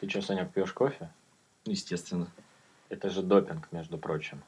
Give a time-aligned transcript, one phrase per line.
[0.00, 1.08] Ты что, Санек, пьешь кофе?
[1.64, 2.28] Естественно.
[2.88, 4.42] Это же допинг, между прочим.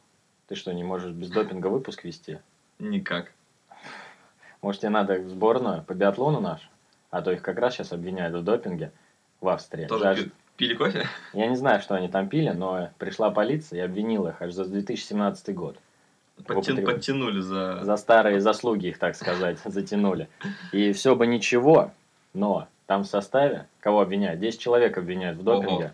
[0.49, 2.39] Ты что, не можешь без допинга выпуск вести?
[2.79, 3.33] Никак.
[4.63, 6.69] Может, тебе надо в сборную по биатлону наш?
[7.11, 8.93] А то их как раз сейчас обвиняют в допинге
[9.41, 9.87] в Австрии.
[9.87, 11.07] Тоже Даже- пи- пили кофе?
[11.33, 14.65] Я не знаю, что они там пили, но пришла полиция и обвинила их аж за
[14.65, 15.77] 2017 год.
[16.39, 17.85] Подтя- употреб- Подтянули за...
[17.85, 20.29] За старые заслуги их, так сказать, затянули.
[20.73, 21.93] И все бы ничего,
[22.33, 24.41] но там в составе, кого обвиняют?
[24.41, 25.85] 10 человек обвиняют в допинге.
[25.85, 25.91] Ого.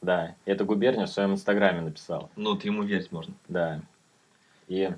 [0.00, 2.30] Да, это губерния в своем инстаграме написал.
[2.34, 3.34] Ну, вот ему верить можно.
[3.48, 3.82] Да.
[4.66, 4.90] И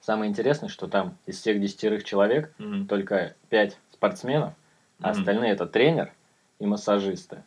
[0.00, 2.86] самое интересное, что там из всех десятерых человек Мгм.
[2.86, 4.54] только 5 спортсменов,
[5.02, 5.18] а Мгм.
[5.18, 6.10] остальные это тренер
[6.58, 7.42] и массажисты.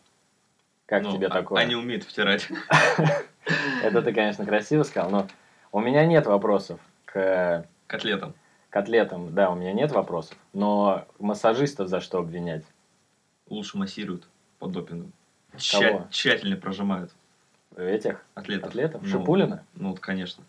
[0.86, 1.64] Как Ну, тебе а- такое?
[1.64, 2.48] Они умеют втирать.
[3.81, 5.28] Это ты, конечно, красиво сказал, но
[5.72, 8.36] у меня нет вопросов к Котлетом.
[8.70, 9.34] котлетам.
[9.34, 12.64] Да, у меня нет вопросов, но массажистов за что обвинять?
[13.49, 14.27] Лучше массируют
[14.59, 15.12] под допингом.
[15.55, 17.12] Тща- Тщательно прожимают
[17.75, 18.69] Этих атлетов.
[18.69, 19.02] атлетов?
[19.03, 19.66] Ну, Шипулина?
[19.75, 20.44] Ну, вот, конечно.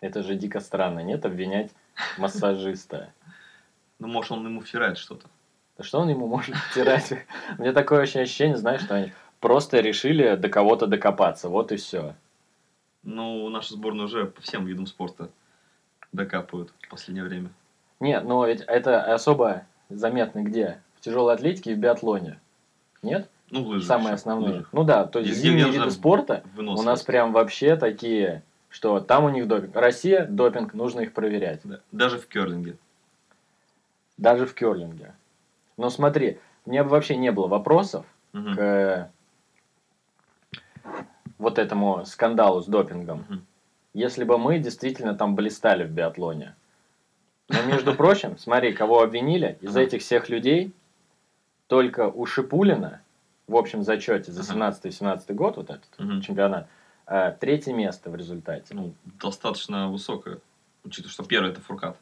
[0.00, 1.72] Это же дико странно, нет, обвинять
[2.18, 3.12] массажиста.
[4.00, 5.28] Ну, может, он ему втирает что-то.
[5.78, 7.12] Да что он ему может втирать?
[7.58, 12.16] Мне такое очень ощущение, знаешь, что они просто решили до кого-то докопаться, вот и все.
[13.04, 15.30] Ну, наша сборная уже по всем видам спорта
[16.12, 17.50] докапывают в последнее время.
[18.00, 20.82] Нет, но ведь это особо заметно где?
[21.04, 22.40] Тяжелой атлетике и в биатлоне.
[23.02, 23.28] Нет?
[23.50, 24.50] Ну, ещё, в основные.
[24.52, 24.68] лыжах.
[24.72, 29.24] Ну да, то есть Везде зимние виды спорта у нас прям вообще такие, что там
[29.24, 29.76] у них допинг.
[29.76, 31.60] Россия, допинг, нужно их проверять.
[31.62, 31.80] Да.
[31.92, 32.78] Даже в керлинге.
[34.16, 35.14] Даже в керлинге.
[35.76, 38.56] Но смотри, у меня бы вообще не было вопросов Мгм.
[38.56, 39.10] к
[41.36, 43.46] вот этому скандалу с допингом, Мгм.
[43.92, 46.54] если бы мы действительно там блистали в биатлоне.
[47.50, 50.72] Но, между прочим, смотри, кого обвинили, из этих всех людей
[51.74, 53.00] только у Шипулина
[53.48, 54.70] в общем зачете за Ага.
[54.70, 56.20] 17-17 год, вот этот Мгм.
[56.20, 56.68] чемпионат,
[57.08, 58.74] э, третье место в результате.
[58.74, 60.38] Ну, достаточно высокое,
[60.84, 61.96] учитывая, что первый это Фуркат.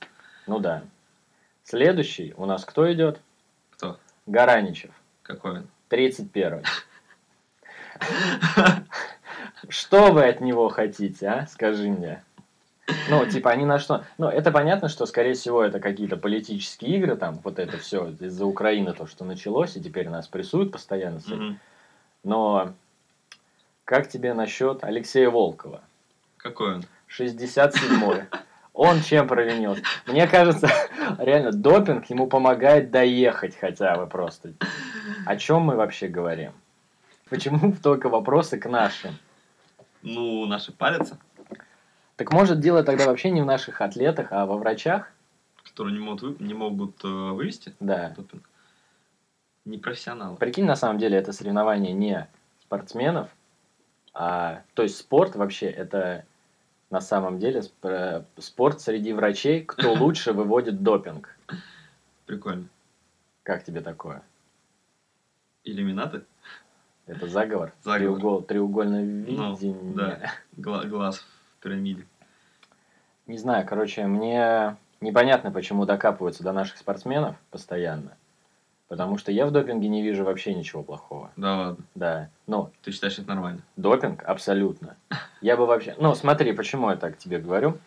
[0.46, 0.82] Ну да.
[1.64, 3.22] Следующий у нас кто идет?
[3.70, 3.98] Кто?
[4.26, 4.91] Гараничев.
[5.22, 5.66] Какой он?
[5.88, 6.64] 31
[9.70, 11.46] Что вы от него хотите, а?
[11.46, 12.22] Скажи мне.
[13.09, 14.04] Ну, типа, они на что?
[14.19, 18.44] Ну, это понятно, что, скорее всего, это какие-то политические игры, там, вот это все из-за
[18.44, 21.20] Украины, то, что началось, и теперь нас прессуют постоянно.
[21.26, 21.60] Мгм.
[22.25, 22.75] Но
[23.84, 25.81] как тебе насчет Алексея Волкова?
[26.38, 26.84] Какой он?
[27.09, 28.25] 67-й.
[28.75, 29.82] Он чем провинился?
[30.06, 30.69] Мне кажется,
[31.19, 34.54] реально, допинг ему помогает доехать хотя бы просто.
[35.26, 36.53] О чем мы вообще говорим?
[37.28, 39.16] Почему только вопросы к нашим?
[40.03, 41.19] Ну, наши палятся,
[42.22, 45.10] Так может дело тогда вообще не в наших атлетах, а во врачах?
[45.64, 48.10] которые не могут, вы- не могут э, вывести Да.
[48.16, 48.42] допинг.
[49.64, 50.36] Непрофессионалы.
[50.36, 52.28] Прикинь, на самом деле это соревнование не
[52.60, 53.28] спортсменов,
[54.14, 56.24] а то есть спорт вообще это
[56.90, 61.36] на самом деле э, спорт среди врачей, кто лучше выводит допинг.
[62.26, 62.66] Прикольно.
[63.42, 64.22] Как тебе такое?
[65.64, 66.22] Иллюминаты?
[67.06, 67.72] Это заговор?
[67.82, 68.18] Заговор.
[68.20, 69.94] Треугол- треугольное Ну, видение.
[69.94, 70.30] да.
[70.56, 71.18] Гла- глаз
[71.58, 72.06] в пирамиде.
[73.26, 78.16] Не знаю, короче, мне непонятно, почему докапываются до наших спортсменов постоянно.
[78.88, 81.30] Потому что я в допинге не вижу вообще ничего плохого.
[81.36, 81.84] Да ладно.
[81.94, 82.28] Да.
[82.46, 83.62] Ну, Ты считаешь это нормально?
[83.76, 84.96] допинг абсолютно.
[85.40, 85.94] Я бы вообще...
[85.98, 87.78] Ну, смотри, почему я так тебе говорю.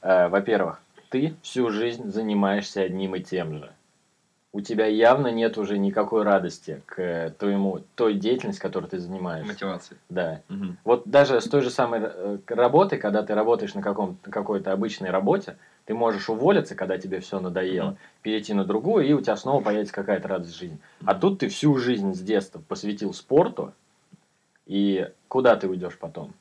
[0.00, 0.80] Э, Во-первых,
[1.10, 3.70] ты всю жизнь занимаешься одним и тем же.
[4.54, 9.52] У тебя явно нет уже никакой радости к э, твоему, той деятельности, которой ты занимаешься.
[9.52, 9.96] Мотивации.
[10.08, 10.42] Да.
[10.48, 10.78] Мгм.
[10.84, 15.10] Вот даже с той же самой э, работы, когда ты работаешь на каком какой-то обычной
[15.10, 15.56] работе,
[15.86, 17.98] ты можешь уволиться, когда тебе все надоело, Мгм.
[18.22, 20.78] перейти на другую, и у тебя снова появится какая-то радость жизни.
[21.04, 23.72] А тут ты всю жизнь с детства посвятил спорту,
[24.66, 26.32] и куда ты уйдешь потом?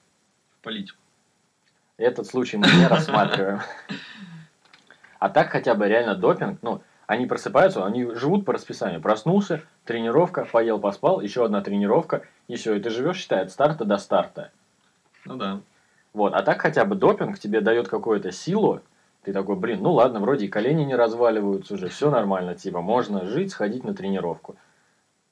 [0.60, 1.00] В политику.
[1.98, 3.62] Этот случай мы не рассматриваем.
[5.20, 9.02] А так хотя бы реально допинг, ну, они просыпаются, они живут по расписанию.
[9.02, 13.86] Проснулся, тренировка, поел, поспал, еще одна тренировка, и все, и ты живешь, считай, от старта
[13.86, 14.52] до старта.
[15.26, 15.62] Ну да.
[16.14, 18.82] Вот, а так хотя бы допинг тебе дает какую-то силу.
[19.24, 23.26] Ты такой, блин, ну ладно, вроде и колени не разваливаются уже, все нормально, типа, можно
[23.26, 24.56] жить, сходить на тренировку.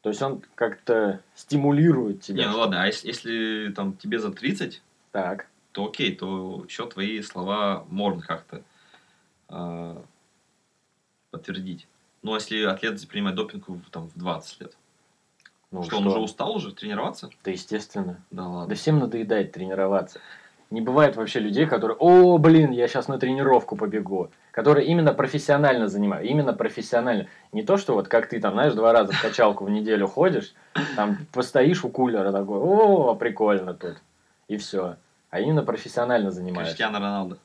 [0.01, 2.45] То есть он как-то стимулирует тебя.
[2.45, 4.81] Не, ну ладно, а если, если там тебе за 30,
[5.12, 8.62] Так, то окей, то еще твои слова можно как-то
[9.50, 10.01] а,
[11.31, 11.88] подтвердить.
[12.22, 14.78] Но если атлет принимает допинг в, там, в 20 лет,
[15.72, 17.30] ну что, он уже устал уже тренироваться?
[17.44, 18.22] Да естественно.
[18.30, 18.75] Да Да ладно.
[18.75, 20.19] всем надоедает тренироваться.
[20.69, 24.31] Не бывает вообще людей, которые, о, блин, я сейчас на тренировку побегу.
[24.51, 27.28] Которые именно профессионально занимают, именно профессионально.
[27.51, 30.54] Не то, что вот как ты там, знаешь, два раза в качалку в неделю ходишь,
[30.95, 33.98] там постоишь у кулера такой, о, прикольно тут.
[34.48, 34.95] И все.
[35.30, 36.74] А именно профессионально занимаешься.
[36.75, 37.38] Криштиано Роналдо.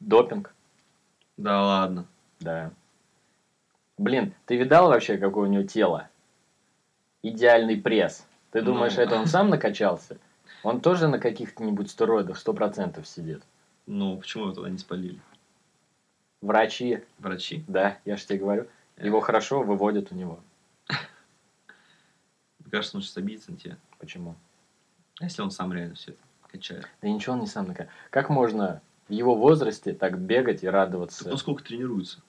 [0.00, 0.54] Допинг,
[1.36, 2.06] Да ладно.
[2.40, 2.70] Да.
[3.98, 6.08] Блин, ты видал вообще, какое у него тело?
[7.22, 8.26] Идеальный пресс.
[8.50, 8.66] Ты Ну.
[8.66, 10.18] думаешь, это он сам накачался?
[10.62, 13.42] Он тоже на каких-нибудь стероидах 100% сидит.
[13.86, 15.20] Ну, почему его туда не спалили?
[16.42, 17.64] Врачи, Врачи.
[17.66, 18.66] да, я же тебе говорю,
[18.98, 20.40] его хорошо выводят у него.
[20.88, 23.76] Мне кажется, он сейчас обидится на тебя.
[23.98, 24.34] Почему?
[25.20, 26.86] А если он сам реально все это качает?
[27.00, 27.90] Да ничего он не сам накачал.
[28.10, 31.24] Как можно в его возрасте так бегать и радоваться?
[31.24, 32.20] Так он сколько тренируется?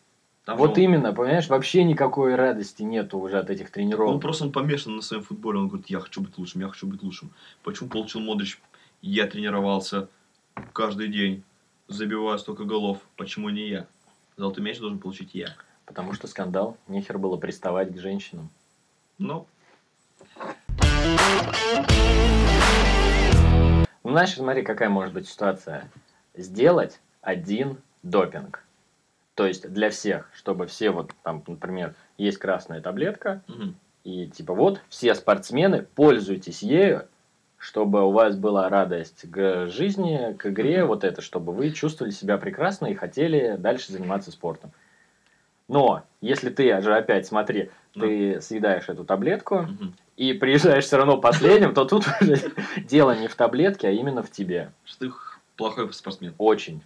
[0.47, 4.21] Там Вот он, именно, понимаешь, вообще никакой радости нету уже от этих Он тренировок.
[4.21, 5.59] просто он помешан на своем футболе.
[5.59, 7.31] Он говорит, я хочу быть лучшим, я хочу быть лучшим.
[7.63, 8.57] Почему получил Модрич?
[9.01, 10.07] Я тренировался
[10.71, 11.44] каждый день,
[11.89, 12.99] забиваю столько голов.
[13.17, 13.88] Почему не я?
[14.38, 15.49] Золотой мяч должен получить я.
[15.85, 18.50] Потому что скандал, нехер было приставать к женщинам.
[19.17, 19.47] Ну,
[24.05, 25.91] Ну, знаешь, смотри, какая может быть ситуация.
[26.38, 28.63] Сделать один допинг.
[29.38, 33.75] То есть для всех, чтобы все вот там, например, есть красная таблетка, мгм.
[34.04, 37.04] и типа вот все спортсмены, пользуйтесь ею,
[37.56, 42.39] чтобы у вас была радость к жизни, к игре, вот это, чтобы вы чувствовали себя
[42.39, 44.72] прекрасно и хотели дальше заниматься спортом.
[45.68, 49.94] Но если ты же опять, смотри, ты съедаешь эту таблетку Мгм.
[50.16, 52.38] и приезжаешь все равно последним, то тут уже
[52.88, 54.72] дело не в таблетке, а именно в тебе.
[54.84, 55.12] Что ты
[55.57, 56.33] плохой спортсмен.
[56.38, 56.83] Очень.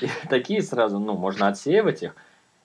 [0.00, 2.14] И такие сразу, ну, можно отсеивать их,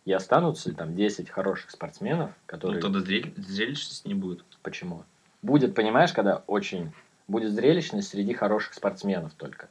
[0.05, 2.81] и останутся там 10 хороших спортсменов, Ну, которые...
[2.81, 4.43] тогда зрель- зрелищности не будет.
[4.61, 5.03] Почему?
[5.41, 6.91] Будет, понимаешь, когда очень...
[7.27, 9.69] Будет зрелищность среди хороших спортсменов только.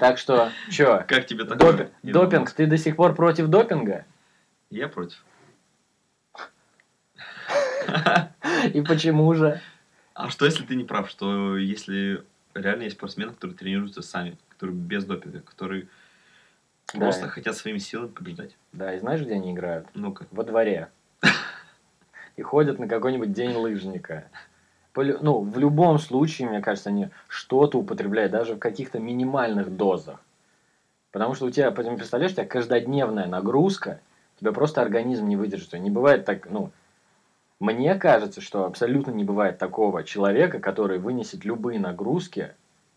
[0.00, 1.04] Так что, чё?
[1.06, 1.72] Как тебе такое?
[1.72, 4.04] Допинг, допинг, ты до сих пор против допинга?
[4.70, 5.24] Я против.
[8.74, 9.60] И почему же?
[10.18, 14.74] А что если ты не прав, что если реально есть спортсмены, которые тренируются сами, которые
[14.76, 15.86] без допинга, которые
[16.92, 16.98] Да.
[16.98, 18.56] просто хотят своими силами побеждать?
[18.72, 19.86] Да, и знаешь, где они играют?
[19.94, 20.26] Ну-ка.
[20.32, 20.88] Во дворе.
[22.34, 24.28] И ходят на какой-нибудь день лыжника.
[24.96, 30.20] Ну, в любом случае, мне кажется, они что-то употребляют, даже в каких-то минимальных дозах.
[31.12, 34.00] Потому что у тебя, потом представляешь, у тебя каждодневная нагрузка,
[34.36, 35.74] у тебя просто организм не выдержит.
[35.74, 36.72] Не бывает так, ну,
[37.60, 42.54] мне кажется, что абсолютно не бывает такого человека, который вынесет любые нагрузки,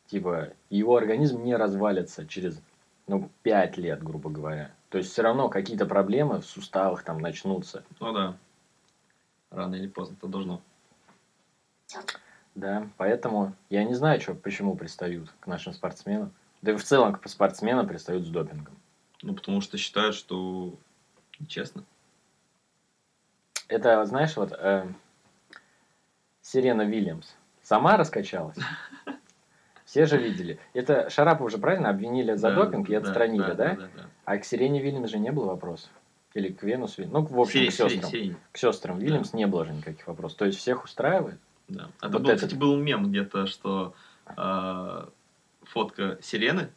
[0.07, 2.61] типа, его организм не развалится через,
[3.07, 4.71] ну, 5 лет, грубо говоря.
[4.89, 7.83] То есть все равно какие-то проблемы в суставах там начнутся.
[7.99, 8.37] Ну да.
[9.49, 10.61] Рано или поздно это должно.
[12.53, 16.31] Да, поэтому я не знаю, что, почему пристают к нашим спортсменам.
[16.61, 18.75] Да и в целом к спортсменам пристают с допингом.
[19.23, 20.75] Ну, потому что считают, что
[21.47, 21.83] честно.
[23.71, 24.85] Это, знаешь, вот э,
[26.41, 28.57] Сирена Вильямс сама раскачалась.
[29.85, 30.59] Все же видели.
[30.73, 33.75] Это Шарапов уже правильно обвинили за Да, допинг и отстранили, да?
[33.75, 34.05] да, да.
[34.25, 35.89] А к Сирене Вильямс же не было вопросов.
[36.33, 37.05] Или к Венусу.
[37.07, 38.11] Ну, в общем, Сирень, к сестрам.
[38.11, 38.35] сирень.
[38.51, 40.37] К сестрам Вильямс не было же никаких вопросов.
[40.37, 41.39] То есть всех устраивает?
[41.67, 41.89] Да.
[42.01, 42.41] А Вот был, этот.
[42.41, 43.93] кстати, был мем где-то, что
[44.25, 45.09] а,
[45.63, 46.69] фотка Сирены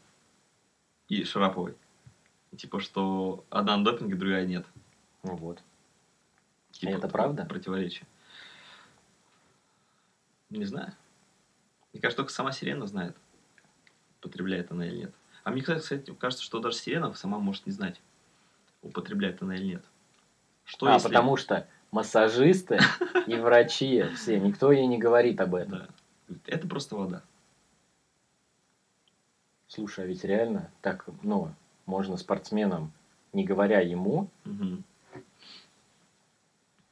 [1.09, 1.75] и Шараповой.
[2.57, 4.65] Типа, что одна на допинге, другая нет.
[5.25, 5.61] Ну вот.
[6.79, 7.45] Типа, это правда?
[7.45, 8.07] Противоречие.
[10.51, 10.93] Не знаю.
[11.93, 13.17] Мне кажется, только сама Сирена знает,
[14.19, 15.15] употребляет она или нет.
[15.45, 18.01] А мне, кстати, кажется, что даже Сирена сама может не знать,
[18.83, 19.85] употребляет она или нет.
[20.65, 21.09] Что а, если...
[21.09, 22.81] потому что массажисты
[23.27, 25.89] и врачи все, никто ей не говорит об этом.
[26.29, 26.35] Да.
[26.47, 27.23] Это просто вода.
[29.69, 31.53] Слушай, а ведь реально так, ну,
[31.87, 32.93] можно спортсменам,
[33.33, 34.85] не говоря ему, Мгм.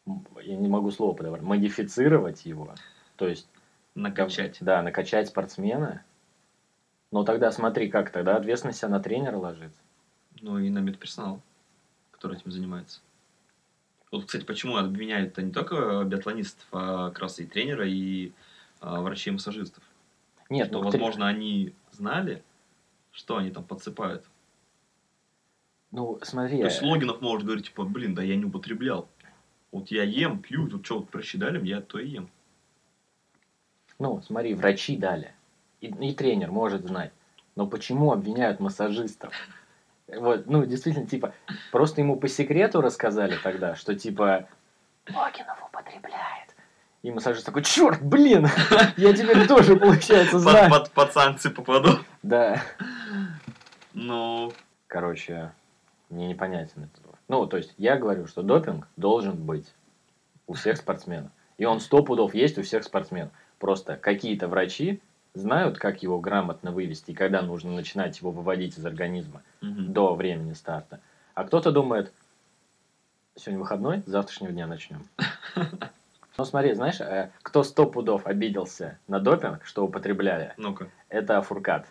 [0.06, 2.74] Я не могу слово подобрать, модифицировать его.
[3.16, 3.48] То есть,
[3.94, 4.58] Накачать.
[4.60, 6.04] да, накачать спортсмена.
[7.10, 9.80] Но тогда смотри, как тогда ответственность на тренера ложится.
[10.40, 11.40] Ну и на медперсонал,
[12.10, 13.00] который этим занимается.
[14.10, 18.32] Вот, кстати, почему обвиняют-то не только биатлонистов, а как раз и тренера, и
[18.80, 19.82] а, врачей и массажистов.
[20.50, 22.42] Нет, Что, ну, возможно, они знали,
[23.10, 24.24] что они там подсыпают.
[25.92, 29.08] ну смотри, То есть э, Логинов может говорить, типа, блин, да я не употреблял.
[29.72, 32.28] Вот я ем, пью, тут что, вот врачи дали, я то и ем.
[33.98, 35.32] ну смотри, врачи дали.
[35.80, 37.12] И, и тренер может знать.
[37.56, 39.32] Но почему обвиняют массажистов?
[40.06, 41.34] Вот, ну, действительно, типа,
[41.70, 44.46] просто ему по секрету рассказали тогда, что, типа,
[45.08, 46.54] Логинов употребляет.
[47.02, 48.46] И массажист такой, черт, блин,
[48.96, 50.70] я теперь тоже, получается, Под, знаю.
[50.70, 51.98] под, под санкции попаду.
[52.22, 52.62] Да.
[53.94, 54.52] Ну,
[54.92, 55.52] Короче,
[56.10, 57.01] мне непонятен этот вопрос.
[57.32, 59.72] Ну, то есть, я говорю, что допинг должен быть
[60.46, 61.30] у всех спортсменов.
[61.56, 63.32] И он сто пудов есть у всех спортсменов.
[63.58, 65.00] Просто какие-то врачи
[65.32, 69.94] знают, как его грамотно вывести и когда нужно начинать его выводить из организма мгм.
[69.94, 71.00] до времени старта.
[71.32, 72.12] А кто-то думает,
[73.36, 75.08] сегодня выходной, с завтрашнего дня начнем.
[76.38, 81.86] Ну смотри, знаешь, э, кто сто пудов обиделся на допинг, что употребляли, ну-ка, это Фуркат.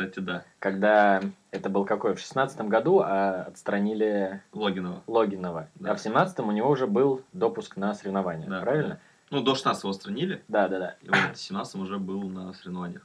[0.00, 0.44] Кстати, да.
[0.58, 2.14] Когда это был какой?
[2.14, 5.02] В шестнадцатом году а отстранили Логинова.
[5.06, 5.68] Логинова.
[5.76, 5.92] Да.
[5.92, 9.00] А в семнадцатом у него уже был допуск на соревнования, Да, правильно?
[9.30, 10.96] Ну, до 16 его отстранили, Да, да, да.
[11.02, 13.02] и вот в 17 уже был на соревнованиях.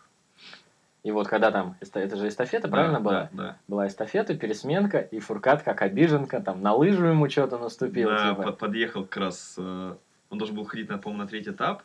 [1.03, 3.13] И вот когда там, это же эстафета, правильно да, была?
[3.13, 3.57] Да, да.
[3.67, 8.09] Была эстафета, пересменка, и Фуркат как обиженка, там на лыжу ему что-то наступил.
[8.09, 8.41] Да, типа.
[8.41, 9.95] под- подъехал как раз, э,
[10.31, 11.83] он должен был ходить, на, по-моему, на третий этап,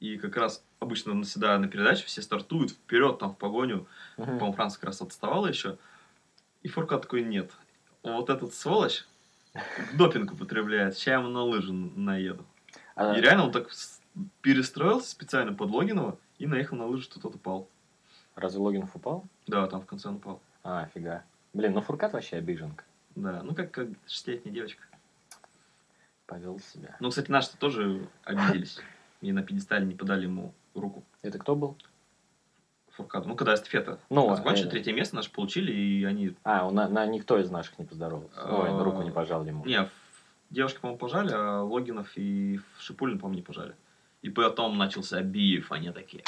[0.00, 4.38] и как раз обычно на всегда на передаче все стартуют вперед, там, в погоню, Мгм.
[4.38, 5.78] по-моему, Франция как раз отставала еще,
[6.62, 7.52] и Фурка такой, нет,
[8.02, 9.04] вот этот сволочь
[9.94, 12.44] допинг употребляет, сейчас ему на лыжи наеду.
[12.96, 13.68] А- И реально он так
[14.42, 17.68] перестроился специально под Логинова и наехал на лыжи, что тот упал.
[18.34, 19.26] Разве Логинов упал?
[19.46, 20.40] Да, там в конце он упал.
[20.62, 21.24] А, фига.
[21.52, 22.84] Блин, ну Фуркат вообще обиженка.
[23.16, 24.82] Да, ну как, как шестилетняя девочка.
[26.26, 26.96] Повел себя.
[27.00, 28.78] Ну, кстати, наши тоже обиделись.
[29.20, 31.04] И на пьедестале не подали ему руку.
[31.22, 31.76] Это кто был?
[32.92, 33.28] Фуркаду.
[33.28, 36.34] Ну, когда эстафета Ну, закончили, э, третье место наши получили, и они...
[36.42, 38.42] А, он на, на никто из наших не поздоровался.
[38.44, 39.64] Ой, А, руку не пожал ему.
[39.64, 39.88] Не,
[40.50, 43.74] девушки, по-моему, пожали, а Логинов и Шипулин, по-моему, не пожали.
[44.22, 46.24] И потом начался Абиев, они такие.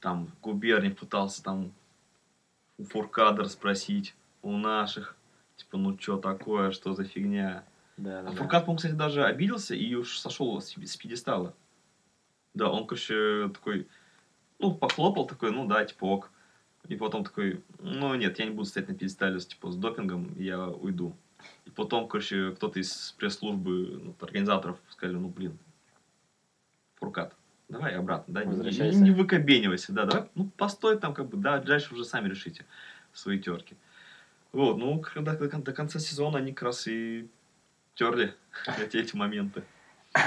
[0.00, 1.72] Там Губерниев пытался там
[2.78, 5.16] у Фуркада спросить, у наших.
[5.56, 7.64] Типа, ну что такое, что за фигня?
[7.96, 8.36] Да, да, А да.
[8.36, 11.52] Фуркат, по-моему, кстати, даже обиделся и уж сошел с, с пьедестала.
[12.54, 13.86] Да, он, короче, такой,
[14.58, 16.30] ну, похлопал такой, ну да, типа ок.
[16.88, 20.66] И потом такой, ну нет, я не буду стоять на пьедестале типа, с допингом, я
[20.68, 21.14] уйду.
[21.66, 25.58] И потом, короче, кто-то из пресс-службы, ну, организаторов сказали, ну, блин,
[26.96, 27.34] Фуркат,
[27.68, 31.94] давай обратно, да, не, не, выкобенивайся, да, давай, ну, постой там, как бы, да, дальше
[31.94, 32.64] уже сами решите
[33.12, 33.76] свои терки.
[34.52, 37.28] Вот, ну, когда до, до конца сезона они как раз и
[37.94, 38.34] терли
[38.80, 39.62] эти, эти моменты.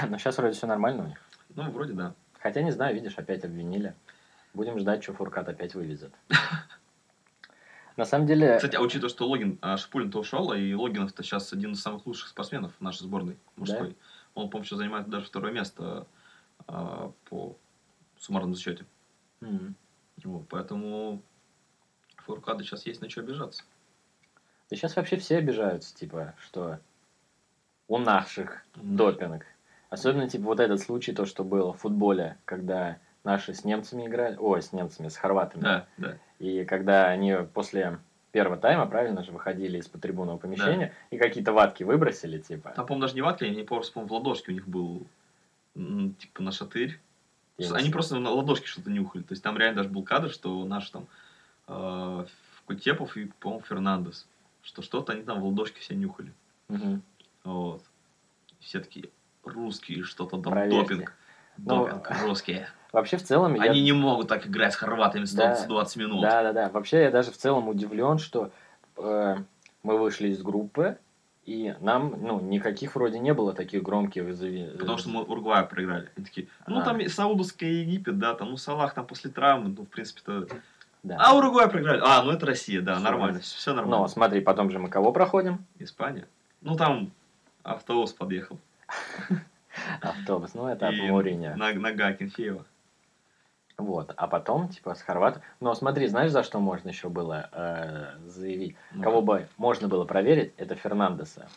[0.08, 1.18] Но сейчас вроде все нормально у них.
[1.54, 2.14] Ну, вроде да.
[2.40, 3.94] Хотя, не знаю, видишь, опять обвинили.
[4.54, 6.12] Будем ждать, что Фуркат опять вывезет.
[7.96, 8.56] На самом деле...
[8.56, 12.28] Кстати, а учитывая, что Логин, а Шипулин-то ушел, и Логинов-то сейчас один из самых лучших
[12.28, 13.96] спортсменов нашей сборной мужской.
[14.34, 16.06] Он, по-моему, сейчас занимает даже второе место
[16.66, 17.56] а, по
[18.18, 18.86] суммарному зачете.
[19.42, 19.74] М.
[20.24, 21.22] Вот, поэтому
[22.16, 23.64] Фуркада сейчас есть на что обижаться.
[24.70, 26.78] Да сейчас вообще все обижаются, типа, что
[27.88, 28.96] у наших М.
[28.96, 29.44] допинг.
[29.92, 34.36] Особенно, типа, вот этот случай, то, что было в футболе, когда наши с немцами играли,
[34.38, 35.60] ой, с немцами, с хорватами.
[35.60, 36.16] Да, да.
[36.38, 37.98] И когда они после
[38.30, 42.70] первого тайма, правильно же, выходили из-под трибунного помещения и какие-то ватки выбросили, типа.
[42.70, 45.06] Там, по-моему, даже не ватки, они по-моему, в ладошке у них был,
[45.74, 46.98] типа, на шатырь.
[47.58, 49.22] Они просто на ладошке что-то нюхали.
[49.22, 51.06] То есть там реально даже был кадр, что наш там
[51.68, 52.24] э,
[52.64, 54.26] Кутепов и, по-моему, Фернандес.
[54.62, 56.32] Что что-то они там в ладошке все нюхали.
[56.68, 57.02] Мгм.
[57.44, 57.82] Вот.
[58.58, 59.10] Все такие
[59.44, 60.94] русские, что-то там Проверьте.
[60.94, 61.12] допинг.
[61.58, 62.66] Ну, Допинг, русские.
[62.92, 63.62] Вообще, в целом, я...
[63.70, 65.54] Они не могут так играть с хорватами Да.
[65.56, 66.22] 120 минут.
[66.22, 66.68] Да, да, да.
[66.70, 68.50] Вообще я даже в целом удивлен, что
[68.96, 69.36] э,
[69.82, 70.98] мы вышли из группы,
[71.44, 76.10] и нам, ну, никаких вроде не было таких громких вызови- Потому что мы Уругваю проиграли.
[76.16, 76.84] Они такие, ну А.
[76.84, 80.46] там Саудовская Египет, да, там, ну Салах там после травмы, ну в принципе-то...
[81.02, 81.16] Да.
[81.18, 82.00] А Уругвай проиграли.
[82.04, 83.02] А, ну это Россия, да, Всё.
[83.02, 83.98] нормально, все нормально.
[84.02, 85.64] Но смотри, потом же мы кого проходим?
[85.80, 86.28] Испания.
[86.60, 87.10] Ну там
[87.64, 88.58] автобус подъехал.
[90.00, 92.64] Автобус, ну это на- Нога Кенфеева.
[93.78, 95.40] Вот, а потом, типа, с Хорват.
[95.60, 98.76] Но смотри, знаешь, за что можно еще было э, заявить?
[98.92, 101.48] Ну, Кого бы можно было проверить, это Фернандеса.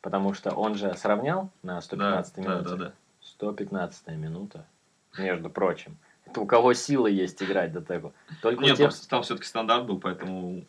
[0.00, 2.70] Потому что он же сравнял на да, 115 да, минуте.
[2.70, 2.92] да, да.
[3.20, 4.64] 115 минута,
[5.18, 5.98] между прочим.
[6.24, 8.12] Это у кого силы есть играть до того.
[8.40, 8.90] Только Нет, тех...
[8.90, 10.64] там, там все-таки стандарт был, поэтому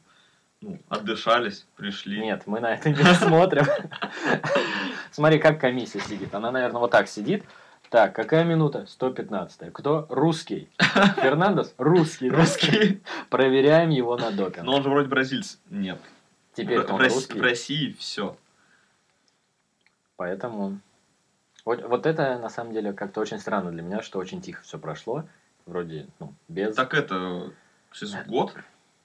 [0.62, 2.20] ну, отдышались, пришли.
[2.20, 3.66] Нет, мы на это не смотрим.
[5.12, 6.34] Смотри, как комиссия сидит.
[6.34, 7.44] Она, наверное, вот так сидит.
[7.90, 8.86] Так, какая минута?
[8.88, 9.72] 115.
[9.72, 10.06] Кто?
[10.10, 10.70] Русский.
[10.78, 11.74] Фернандес?
[11.78, 12.30] Русский.
[12.30, 13.02] Русские.
[13.30, 14.66] Проверяем его на допинг.
[14.66, 15.60] Но он же вроде бразильц.
[15.70, 16.00] Нет.
[16.54, 17.40] Теперь он русский.
[17.40, 18.36] в России все.
[20.18, 20.80] Поэтому...
[21.64, 24.80] Вот, вот это, на самом деле, как-то очень странно для меня, что очень тихо все
[24.80, 25.26] прошло.
[25.66, 26.76] Вроде, ну, без...
[26.76, 27.52] Так это,
[27.92, 28.54] через год,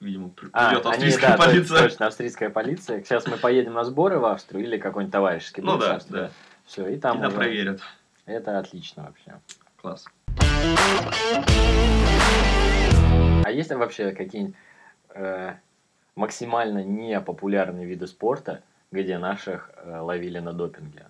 [0.03, 1.83] видимо, при- А, придет они, австрийская да, полиция.
[1.83, 3.03] Точно, австрийская полиция.
[3.03, 6.29] Сейчас мы поедем на сборы в Австрию или какой-нибудь товарищеский Ну да, да.
[6.65, 7.81] Все, и И там там уже проверят.
[8.25, 9.39] Это отлично вообще.
[9.77, 10.05] Класс.
[13.45, 14.55] А есть ли вообще какие-нибудь
[15.09, 15.55] э,
[16.15, 21.07] максимально непопулярные виды спорта, где наших э, ловили на допинге?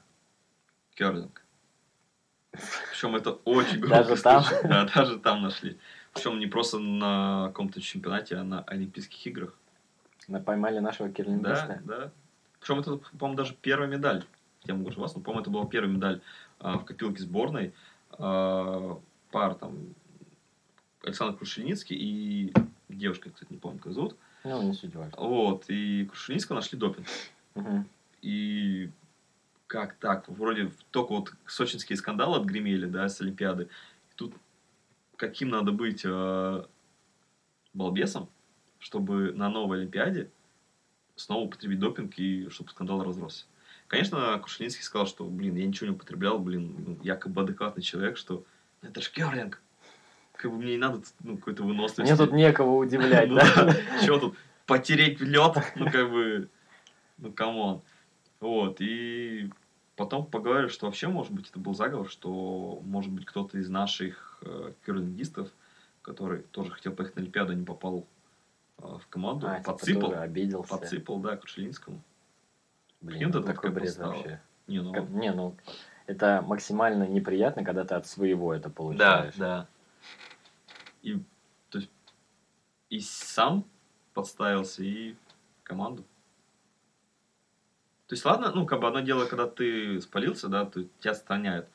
[0.96, 1.44] Керлинг.
[2.52, 4.44] Причем это очень Даже громко там?
[4.64, 5.78] Да, даже там нашли.
[6.14, 9.58] Причем не просто на каком-то чемпионате, а на Олимпийских играх.
[10.28, 11.82] Мы поймали нашего Да, кирлингиста?
[11.84, 12.12] да.
[12.60, 14.24] Причем это, по-моему, даже первая медаль.
[14.64, 16.22] Я могу ошибаться, но, по-моему, это была первая медаль
[16.60, 17.74] а, в копилке сборной.
[18.12, 18.98] А,
[19.32, 19.78] пар там
[21.04, 22.54] Александр Крушельницкий и
[22.88, 24.16] девушка, кстати, не помню, как зовут.
[24.46, 25.18] Ну, не суть важно.
[25.18, 27.08] Вот, и Крушельницкого нашли допинг.
[28.22, 28.90] И
[29.68, 30.30] как так?
[30.30, 33.64] Вроде только вот сочинские скандалы отгремели, да, с Олимпиады.
[33.64, 34.34] И тут
[35.18, 36.66] каким надо быть э,
[37.74, 38.30] балбесом,
[38.80, 40.30] чтобы на новой Олимпиаде
[41.16, 43.46] снова употребить допинг и чтобы скандал разросся.
[43.88, 48.44] Конечно, Крушельницкий сказал, что, блин, я ничего не употреблял, блин, якобы адекватный человек, что
[48.82, 49.62] «Ну, это ж керлинг.
[50.36, 52.02] Как бы мне не надо ну, какой-то выносливости.
[52.02, 53.76] Мне тут некого удивлять, Ну да?
[54.04, 54.36] Чего тут?
[54.66, 55.58] Потереть лед?
[55.76, 56.50] Ну, как бы,
[57.18, 57.82] ну, come on.
[58.40, 59.50] Вот, и
[59.96, 64.40] потом поговорили, что вообще, может быть, это был заговор, что, может быть, кто-то из наших
[64.42, 65.50] э, керлингистов,
[66.02, 68.06] который тоже хотел поехать на Олимпиаду, не попал
[68.80, 70.70] э, в команду, А, типа подсыпал, тоже обиделся.
[70.78, 72.02] подсыпал, да, Крушельницкому.
[73.02, 74.14] Блин, ну такой бред стало.
[74.14, 74.42] вообще.
[74.68, 75.56] Не, ну, Как- Не, ну,
[76.08, 79.36] это максимально неприятно, когда ты от своего это получаешь.
[79.36, 79.68] да.
[81.02, 81.22] И,
[81.70, 81.92] то есть,
[82.90, 83.66] и сам
[84.14, 85.16] подставился, и
[85.64, 86.06] команду.
[88.14, 91.68] То есть, ладно, ну, как бы одно дело, когда ты спалился, да, то тебя отстраняют.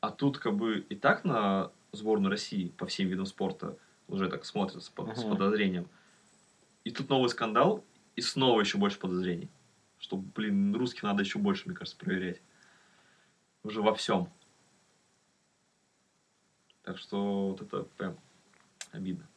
[0.00, 3.76] А тут, как бы, и так на сборную России по всем видам спорта
[4.08, 5.86] уже так смотрят с, под- с подозрением.
[6.84, 7.84] И тут новый скандал,
[8.16, 9.50] и снова еще больше подозрений.
[9.98, 12.40] Что, блин, русских надо еще больше, мне кажется, проверять.
[13.62, 14.32] Уже во всем.
[16.84, 18.16] Так что вот это прям
[18.92, 19.28] обидно.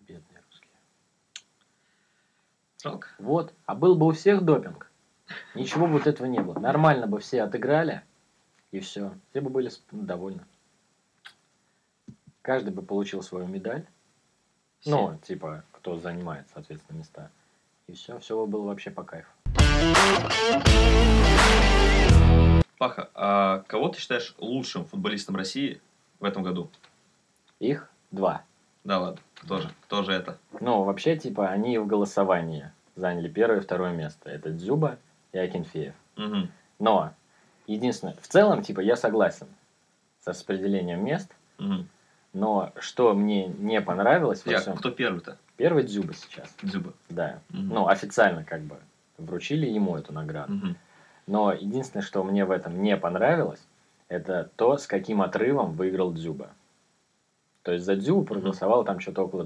[0.00, 0.70] Бедные русские.
[2.82, 3.08] Жалко.
[3.18, 4.90] Вот, а был бы у всех допинг,
[5.54, 6.58] ничего бы вот этого не было.
[6.58, 8.02] Нормально бы все отыграли,
[8.72, 9.12] и все.
[9.30, 10.44] Все бы были сп- довольны.
[12.42, 13.86] Каждый бы получил свою медаль.
[14.80, 14.90] Все.
[14.90, 17.30] Ну, типа, кто занимает, соответственно, места.
[17.86, 19.30] И все, все бы было вообще по кайфу.
[22.78, 25.82] Паха, а кого ты считаешь лучшим футболистом России
[26.18, 26.70] в этом году?
[27.58, 28.42] Их два.
[28.84, 29.70] Да ладно, кто же?
[29.82, 30.38] Кто же это?
[30.60, 34.30] Ну, вообще, типа, они в голосовании заняли первое и второе место.
[34.30, 34.98] Это Дзюба
[35.32, 35.94] и Акинфеев.
[36.16, 36.50] Мгм.
[36.78, 37.12] Но,
[37.66, 39.46] единственное, в целом, типа, я согласен
[40.20, 41.88] с распределением мест, Мгм.
[42.32, 45.36] но что мне не понравилось Я- всем, кто первый-то?
[45.56, 46.92] первый Дзюба сейчас, Дзюба.
[47.08, 47.40] да.
[47.48, 47.68] Мгм.
[47.68, 48.76] Ну, официально как бы
[49.18, 50.52] вручили ему эту награду.
[50.52, 50.76] Мгм.
[51.26, 53.62] Но единственное, что мне в этом не понравилось,
[54.08, 56.50] это то, с каким отрывом выиграл Дзюба.
[57.62, 59.44] То есть за Дзюбу проголосовало там что-то около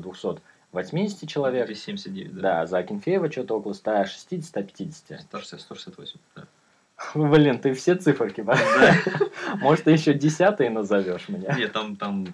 [0.75, 2.41] 280 человек, 279, да.
[2.41, 5.21] да, за Акинфеева что-то около 160-150.
[5.21, 6.45] 160, 168, да.
[7.15, 8.59] Блин, ты все циферки, ба-
[9.61, 11.49] Может, ты еще десятые назовешь мне?
[11.57, 12.27] Нет, там, там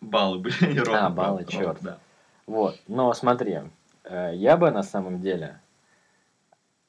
[0.00, 1.06] баллы были, не ровно.
[1.06, 1.78] А, баллы, ровно, чёрт.
[1.82, 1.98] Да.
[2.46, 3.60] Вот, но смотри,
[4.04, 5.60] э, я бы на самом деле...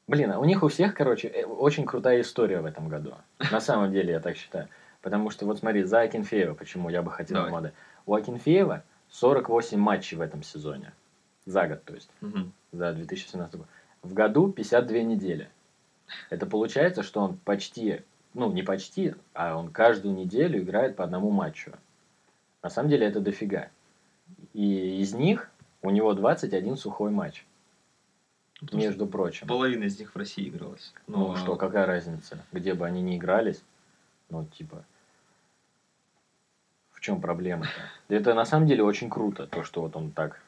[0.07, 3.15] Блин, а у них у всех, короче, э, очень крутая история в этом году.
[3.51, 4.67] На самом деле, я так считаю.
[5.01, 7.51] Потому что, вот смотри, за Акинфеева, почему я бы хотел Давай.
[7.51, 7.73] моды.
[8.05, 8.83] У Акинфеева
[9.15, 10.93] 48 матчей в этом сезоне.
[11.45, 12.51] За год, то есть, Мгм.
[12.71, 13.67] за 2017 год.
[14.01, 15.49] В году 52 недели.
[16.29, 18.01] Это получается, что он почти,
[18.33, 21.71] ну, не почти, а он каждую неделю играет по одному матчу.
[22.61, 23.69] На самом деле это дофига.
[24.53, 25.49] И из них
[25.81, 27.45] у него 21 сухой матч,
[28.59, 29.47] Потому между прочим.
[29.47, 30.93] Половина из них в России игралась.
[31.07, 32.43] Ну а что, какая разница?
[32.51, 33.63] Где бы они ни игрались,
[34.29, 34.83] ну, типа,
[37.05, 37.69] чем проблема-то?
[38.15, 40.41] Это на самом деле очень круто, то, что вот он так,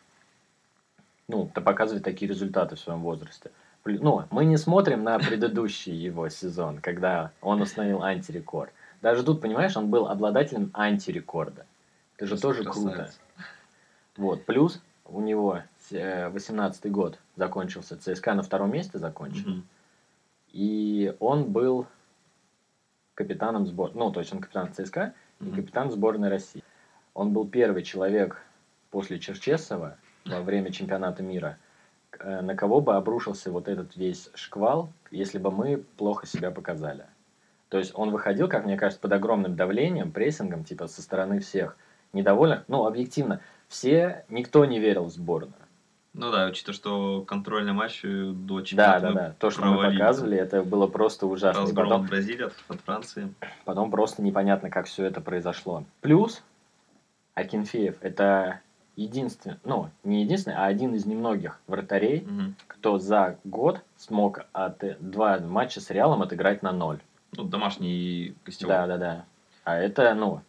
[1.27, 3.51] ну, то показывает такие результаты в своем возрасте.
[3.85, 8.73] Ну, мы не смотрим на предыдущий его сезон, когда он установил антирекорд.
[9.01, 11.65] Даже тут, понимаешь, он был обладателем антирекорда.
[12.17, 13.11] Это же тоже круто.
[14.17, 19.61] Вот, плюс у него 18 год закончился, ЦСКА на втором месте закончил.
[20.51, 21.85] И он был
[23.13, 23.99] капитаном сборной.
[23.99, 26.63] Ну, то есть он капитан ЦСКА и капитан сборной России.
[27.13, 28.41] Он был первый человек
[28.91, 31.57] после Черчесова во время чемпионата мира,
[32.19, 37.05] э, на кого бы обрушился вот этот весь шквал, если бы мы плохо себя показали.
[37.69, 41.75] То есть он выходил, как мне кажется, под огромным давлением, прессингом, типа со стороны всех
[42.13, 42.63] недовольных.
[42.67, 45.53] Ну, объективно, все, никто не верил в сборную.
[46.17, 49.35] Ну да, учитывая, что контрольный матч э, до Да, чемпионата да, мы да.
[49.39, 49.99] То, что мы провалили.
[49.99, 51.61] показывали, это было просто ужасно.
[51.61, 53.33] Разгром потом, от Бразилии, от, от Франции.
[53.65, 55.83] потом просто непонятно, как все это произошло.
[56.01, 56.43] Плюс
[57.35, 58.61] Акинфеев это
[58.95, 62.55] единственный, ну, не единственный, а один из немногих вратарей, Мгм.
[62.65, 66.99] кто за год смог от два матча с Реалом отыграть на ноль.
[67.33, 68.73] Ну, домашний гостевой.
[68.73, 69.25] Да, да, да.
[69.65, 70.41] А это, ну,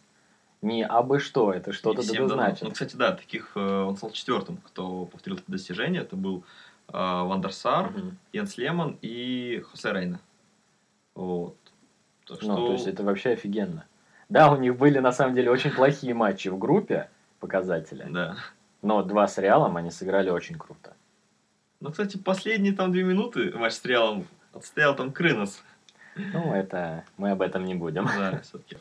[0.61, 2.63] не абы что, это что-то значит.
[2.63, 6.01] Ну, кстати, да, таких э, он стал четвертым, кто повторил это достижение.
[6.01, 6.43] Это был
[6.89, 8.17] э, Вандерсар, Мгм.
[8.33, 10.19] Йенс Лемон и Хосе Рейна.
[11.15, 11.55] Вот.
[12.25, 12.47] Так что...
[12.47, 13.85] Ну, то есть это вообще офигенно.
[14.27, 18.05] Да, у них были на самом деле очень плохие матчи в группе, показатели.
[18.09, 18.35] Да.
[18.81, 20.93] Но два с Реалом они сыграли очень круто.
[21.79, 25.63] Ну, кстати, последние там две минуты матч с Реалом отстоял там Крынос.
[26.15, 28.05] Ну, это мы об этом не будем.
[28.05, 28.77] Да, все-таки.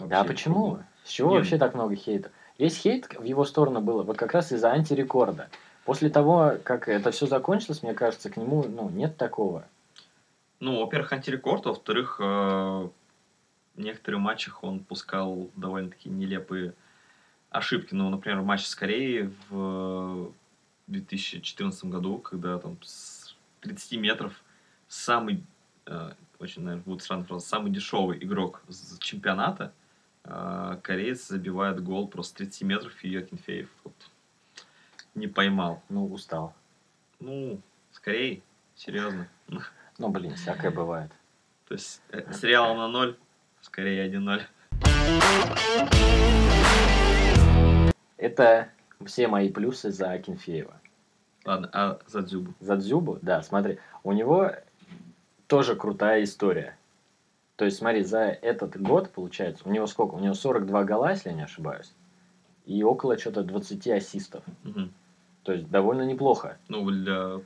[0.00, 0.80] Да, почему?
[1.04, 2.30] С чего Не, вообще так много хейта?
[2.58, 5.48] Весь хейт в его сторону было вот как раз из-за антирекорда.
[5.84, 9.66] После того, как это все закончилось, мне кажется, к нему ну, нет такого.
[10.60, 12.90] Ну, во-первых, антирекорд, во-вторых, э, в
[13.76, 16.74] некоторых матчах он пускал довольно-таки нелепые
[17.50, 17.94] ошибки.
[17.94, 20.32] Ну, например, матч с Кореей в
[20.88, 24.42] 2014 году, когда там с 30 метров
[24.88, 25.44] самый,
[25.86, 28.62] э, очень, наверное, будет странная фраза, самый дешевый игрок
[28.98, 29.72] чемпионата,
[30.22, 33.94] кореец забивает гол просто с 30 метров, и Акинфеев вот
[35.14, 35.82] не поймал.
[35.88, 36.54] Ну, устал.
[37.20, 37.60] Ну,
[37.92, 38.42] скорее,
[38.74, 39.28] серьезно.
[39.98, 41.10] Ну, блин, всякое бывает.
[41.66, 43.18] То есть э, с Реалом на 0,
[43.60, 44.42] скорее 1-0.
[48.16, 48.70] Это
[49.04, 50.80] все мои плюсы за Акинфеева.
[51.44, 52.54] Ладно, а за Дзюбу?
[52.60, 54.52] За Дзюбу, да, смотри, у него
[55.46, 56.77] тоже крутая история.
[57.58, 60.14] То есть, смотри, за этот год, получается, у него сколько?
[60.14, 61.92] У него 42 гола, если я не ошибаюсь,
[62.66, 64.44] и около что-то 20 ассистов.
[64.62, 64.92] Мгм.
[65.42, 66.58] То есть, довольно неплохо.
[66.68, 67.40] Ну, для...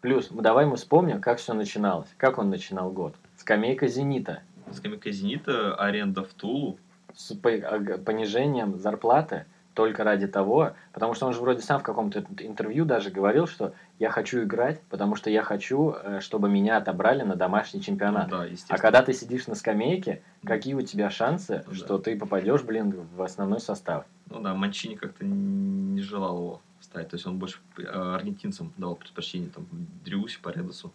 [0.00, 2.08] Плюс, давай мы вспомним, как все начиналось.
[2.16, 3.16] Как он начинал год?
[3.36, 4.42] Скамейка «Зенита».
[4.70, 6.78] Скамейка Зенита, аренда в Тулу.
[7.12, 12.24] С ог- понижением зарплаты только ради того, потому что он же вроде сам в каком-то
[12.38, 17.22] интервью даже говорил, что я хочу играть, потому что я хочу, э, чтобы меня отобрали
[17.22, 18.28] на домашний чемпионат.
[18.30, 21.76] Да, А когда ты сидишь на скамейке, какие у тебя шансы, Ну да.
[21.78, 24.06] что ты попадешь, блин, в основной состав?
[24.30, 27.10] Ну да, Манчини как-то не желал его ставить.
[27.10, 29.66] То есть он больше э, аргентинцам давал предпочтение, там,
[30.04, 30.90] Дрюсе, Паредосу.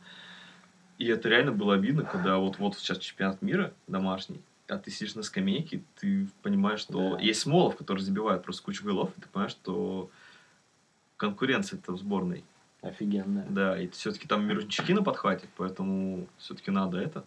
[0.98, 4.42] И это реально было обидно, когда вот-вот сейчас чемпионат мира домашний,
[4.72, 7.22] а ты сидишь на скамейке, ты понимаешь, что Да.
[7.22, 10.10] есть Смолов, который забивает просто кучу голов, и ты понимаешь, что
[11.18, 12.46] конкуренция-то в сборной.
[12.82, 13.46] Офигенно.
[13.50, 17.26] Да, и все-таки там мирнички на подхвате, поэтому все-таки надо это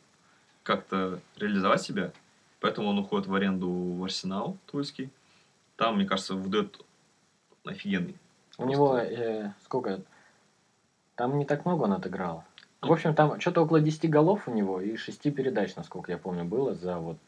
[0.63, 2.13] как-то реализовать себя.
[2.61, 5.11] Поэтому он уходит в аренду в Арсенал Тульский.
[5.77, 6.83] Там, мне кажется, выдает
[7.67, 8.17] офигенный.
[8.57, 10.01] У него э, сколько?
[11.15, 12.45] Там не так много он отыграл.
[12.81, 16.45] В общем, там что-то около 10 голов у него и 6 передач, насколько я помню,
[16.45, 17.19] было за вот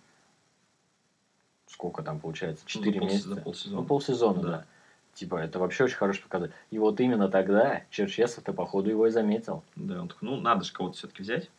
[1.67, 2.65] сколько там получается?
[2.67, 3.37] 4 За полс- месяца.
[3.37, 3.81] полсезона.
[3.81, 4.49] Ну, полсезона, да.
[4.49, 4.65] Да.
[5.15, 6.55] Типа, это вообще очень хороший показатель.
[6.71, 9.63] И вот именно тогда Черчесов-то, походу, его и заметил.
[9.75, 11.51] Да, он такой, ну, надо же кого-то все-таки взять.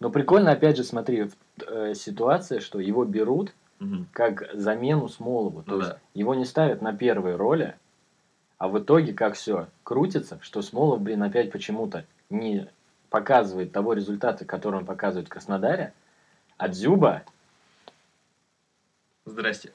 [0.00, 1.30] Но прикольно, опять же, смотри,
[1.66, 4.08] э, ситуация, что его берут Мгм.
[4.12, 5.62] как замену Смолову.
[5.62, 5.98] То Ну есть да.
[6.14, 7.76] его не ставят на первые роли,
[8.58, 12.66] а в итоге как все крутится, что Смолов, блин, опять почему-то не
[13.10, 15.92] показывает того результата, который он показывает в Краснодаре,
[16.58, 17.22] а Дзюба,
[19.26, 19.72] Здрасте.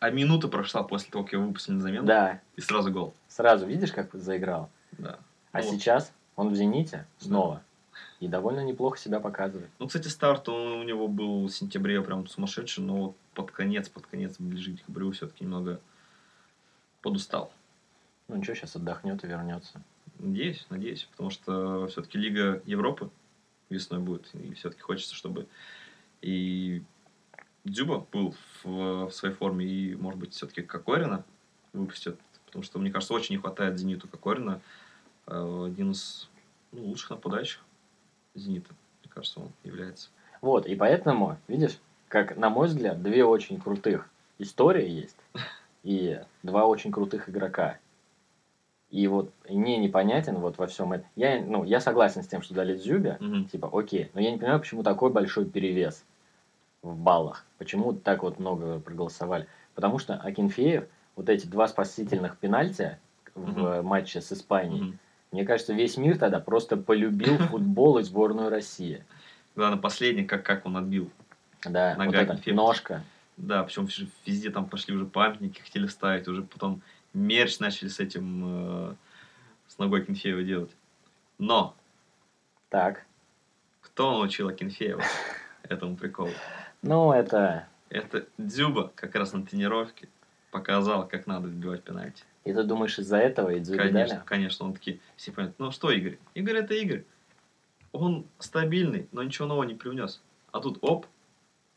[0.00, 3.14] А минута прошла после того, как его выпустили на замену, да, и сразу гол.
[3.26, 4.70] сразу видишь, как заиграл.
[4.92, 5.18] Да.
[5.50, 7.62] А Ну, сейчас он в «Зените» снова.
[8.20, 9.70] И довольно неплохо себя показывает.
[9.80, 13.88] Ну, кстати, старт он у него был в сентябре прям сумасшедший, но вот под конец,
[13.88, 15.80] под конец, ближе к декабрю все-таки немного
[17.02, 17.52] подустал.
[18.28, 19.82] Ну ничего, сейчас отдохнет и вернется.
[20.20, 23.10] Надеюсь, надеюсь, потому что все-таки Лига Европы
[23.68, 25.48] весной будет, и все-таки хочется, чтобы
[26.20, 26.82] и
[27.68, 31.24] Дзюба был в, в своей форме, и, может быть, все-таки Кокорина
[31.72, 34.60] выпустят, потому что, мне кажется, очень не хватает Зениту Кокорина,
[35.28, 36.28] Э, один из
[36.72, 37.62] ну, лучших нападающих
[38.34, 38.70] Зенита,
[39.02, 40.08] мне кажется, он является.
[40.40, 41.78] Вот, и поэтому, видишь,
[42.08, 45.16] как, на мой взгляд, две очень крутых истории есть,
[45.82, 47.78] и два очень крутых игрока.
[48.90, 51.06] И вот мне непонятен вот во всем этом.
[51.14, 53.46] Я, ну, я согласен с тем, что дали Дзюбе, Мгм.
[53.46, 56.04] типа, окей, но я не понимаю, почему такой большой перевес
[56.82, 57.44] в баллах.
[57.58, 59.46] Почему так вот много проголосовали.
[59.74, 60.84] Потому что Акинфеев,
[61.16, 62.98] вот эти два спасительных пенальти
[63.34, 64.98] в матче с Испанией, Мгм.
[65.32, 69.04] мне кажется, весь мир тогда просто полюбил футбол и сборную России.
[69.56, 71.10] Главное, последний, как, как он отбил.
[71.64, 72.56] Да, вот Нога эта Акинфеева.
[72.56, 73.04] ножка.
[73.36, 73.88] Да, причем
[74.26, 76.82] везде там пошли уже памятники, хотели ставить, уже потом
[77.14, 78.94] мерч начали с этим э,
[79.68, 80.70] с ногой Кенфеева делать.
[81.38, 81.74] Но
[82.68, 83.04] Так.
[83.80, 85.02] кто научил Акинфеева
[85.62, 86.32] этому приколу?
[86.82, 87.68] Ну, это...
[87.90, 90.08] Это Дзюба как раз на тренировке
[90.50, 92.24] показал, как надо отбивать пенальти.
[92.44, 94.26] И ты думаешь, из-за этого и Дзюби Конечно, дали?
[94.26, 96.18] конечно, он такие, все понимают, ну что Игорь?
[96.34, 97.04] Игорь это Игорь.
[97.92, 100.20] Он стабильный, но ничего нового не привнес.
[100.52, 101.06] А тут оп,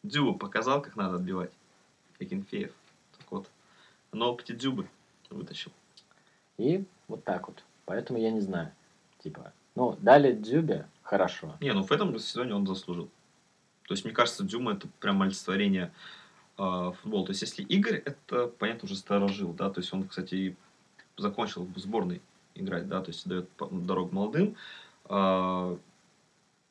[0.04, 1.52] Дзюба показал, как надо отбивать.
[2.20, 2.72] Акинфеев.
[3.18, 3.50] Так вот,
[4.12, 4.88] на опыте Дзюбы
[5.30, 5.72] вытащил.
[6.58, 7.64] И вот так вот.
[7.86, 8.72] Поэтому я не знаю.
[9.24, 11.56] Типа, ну, дали Дзюбе, хорошо.
[11.60, 13.10] Не, ну в этом сезоне он заслужил.
[13.92, 15.92] То есть, мне кажется, Дзюма это прям олицетворение
[16.58, 17.26] э, футбола.
[17.26, 20.56] То есть, если Игорь, это, понятно, уже старожил, да, то есть он, кстати,
[21.18, 22.22] закончил в сборной
[22.56, 24.56] играть, да, то есть дает дорогу молодым.
[25.04, 25.78] А,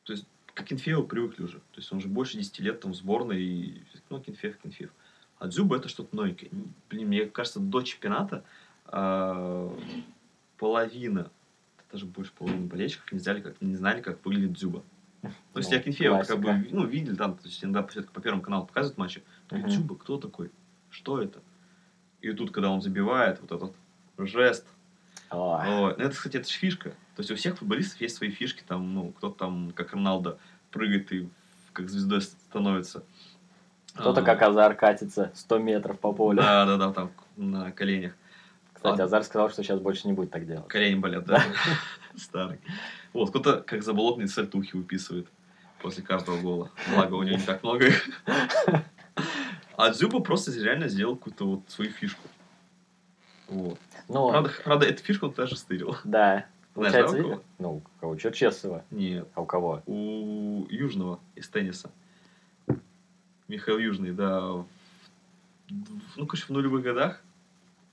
[0.01, 1.59] то есть, к Акинфееву привыкли уже.
[1.59, 4.89] То есть, он уже больше 10 лет там в сборной, и, ну, Акинфеев, Акинфеев.
[5.37, 6.49] А Дзюба это что-то новенькое.
[6.89, 8.43] Блин, мне кажется, до чемпионата
[8.85, 9.71] а,
[10.57, 11.29] половина,
[11.91, 14.81] даже больше половины болельщиков не знали, как, не знали, как выглядит Дзюба.
[15.21, 15.29] То
[15.59, 18.41] есть Ну, я Акинфеева как бы, ну, видели там, то есть иногда по, по первому
[18.41, 19.23] каналу показывают матчи.
[19.51, 20.51] Дзюба, кто такой?
[20.89, 21.39] Что это?
[22.21, 23.75] И тут, когда он забивает, вот этот
[24.17, 24.65] жест.
[25.29, 26.89] Ой, ну, это, кстати, это же фишка.
[27.15, 30.37] То есть у всех футболистов есть свои фишки, там, ну, кто-то там, как Роналдо,
[30.71, 31.29] прыгает и
[31.73, 33.03] как звездой становится.
[33.93, 36.37] кто-то А, как Азар катится 100 метров по полю.
[36.41, 38.13] Да, да, да, там на коленях.
[38.73, 40.67] Кстати, А- Азар сказал, что сейчас больше не будет так делать.
[40.67, 41.43] Колени болят, да.
[42.17, 42.59] Старый.
[43.13, 45.27] Вот, кто-то как заболотный сальтухи выписывает
[45.81, 46.71] после каждого гола.
[46.93, 48.07] Благо, у него не так много их.
[49.77, 52.21] А Дзюба просто реально сделал какую-то вот свою фишку.
[53.47, 53.79] Вот.
[54.07, 55.95] Ну, Правда, правда, эту фишку он даже стырил.
[56.03, 56.45] да.
[56.73, 57.43] Знаешь, Получается, да, у кого?
[57.59, 58.15] Ну, у кого?
[58.15, 58.85] Черчесова.
[58.91, 59.83] Нет, А у кого?
[59.87, 61.91] у Южного из тенниса.
[63.49, 64.39] Михаил Южный, да.
[65.69, 67.21] Ну, короче, в нулевых годах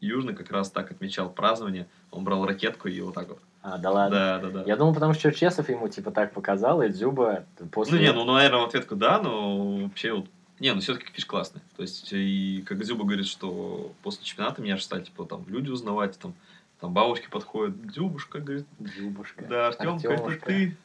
[0.00, 1.88] Южный как раз так отмечал празднование.
[2.12, 3.40] Он брал ракетку и вот так вот.
[3.62, 4.16] А, да ладно.
[4.16, 4.64] Да, да, да.
[4.66, 7.98] Я думал, потому что Черчесов ему типа так показал, и Дзюба после...
[7.98, 10.26] Ну, не, ну, наверное, в ответку да, но вообще вот...
[10.60, 11.60] Не, ну, все-таки фиш классный.
[11.76, 15.70] То есть, и как Дзюба говорит, что после чемпионата меня же стали, типа, там, люди
[15.70, 16.34] узнавать, там,
[16.80, 19.44] там бабушки подходят, Дзюбушка, говорит, Дзюбушка.
[19.44, 20.46] да, Артем, это Артёмушка.
[20.46, 20.76] ты,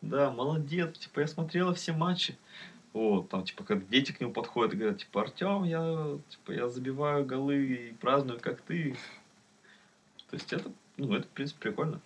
[0.00, 2.36] да, молодец, типа, я смотрела все матчи.
[2.92, 6.68] Вот, там, типа, когда дети к нему подходят и говорят, типа, Артем, я, типа, я
[6.68, 8.96] забиваю голы и праздную, как ты.
[10.30, 12.00] То есть, это, ну, это, в принципе, прикольно.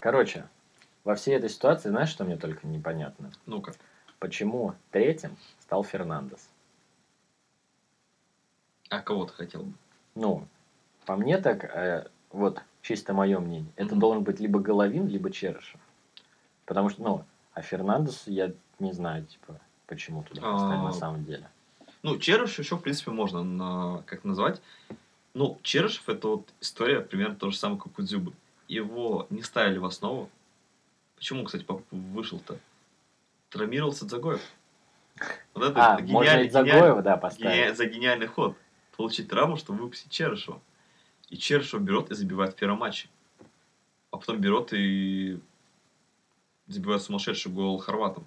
[0.00, 0.46] Короче,
[1.04, 3.32] во всей этой ситуации, знаешь, что мне только непонятно?
[3.46, 3.72] Ну-ка.
[4.18, 6.48] Почему третьим стал Фернандес?
[8.88, 9.72] А кого ты хотел бы?
[10.14, 10.46] Ну,
[11.06, 13.98] по мне так, э, вот чисто мое мнение, это Мгм.
[14.00, 15.80] должен быть либо Головин, либо Черышев.
[16.66, 21.24] Потому что, ну, а Фернандес, я не знаю, типа, почему туда поставили на А, самом
[21.24, 21.48] деле.
[22.02, 24.62] Ну, Черышев еще, в принципе, можно на, как назвать.
[25.36, 28.32] Ну, Черышев это вот история примерно то же самое, как у Дзюбы.
[28.68, 30.30] Его не ставили в основу.
[31.14, 32.58] Почему, кстати, вышел-то?
[33.50, 34.40] Травмировался Дзагоев.
[35.52, 37.76] Вот это А, можно гениальный, и Загоева, гениальный- да, поставить.
[37.76, 38.56] за гениальный ход.
[38.96, 40.58] Получить травму, чтобы выпустить Черышева.
[41.28, 43.10] И Черышев берет и забивает в первом матче.
[44.12, 45.38] А потом берет и
[46.66, 48.26] забивает сумасшедший гол хорватам.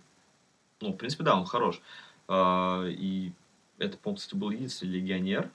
[0.79, 1.81] Ну, в принципе, да, он хорош.
[2.27, 3.31] А, и
[3.79, 5.49] это, по-моему, кстати, был единственный легионер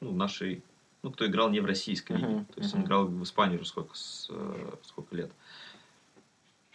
[0.00, 0.62] ну, нашей,
[1.06, 2.26] ну, кто играл не в российской лиге.
[2.26, 2.86] Мгм, То есть он мгм.
[2.88, 5.30] играл в Испании уже сколько, с, э, сколько лет.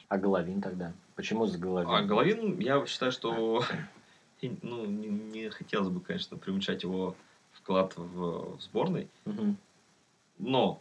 [0.07, 0.93] А Головин тогда?
[1.15, 1.89] Почему с Головин?
[1.93, 3.61] А Головин, я считаю, что
[4.61, 7.13] ну, не, не хотелось бы, конечно, преуменьшать его
[7.51, 9.57] вклад в, в сборной, Мгм.
[10.39, 10.79] но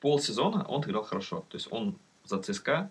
[0.00, 1.42] полсезона он играл хорошо.
[1.48, 2.90] То есть он за ЦСКА,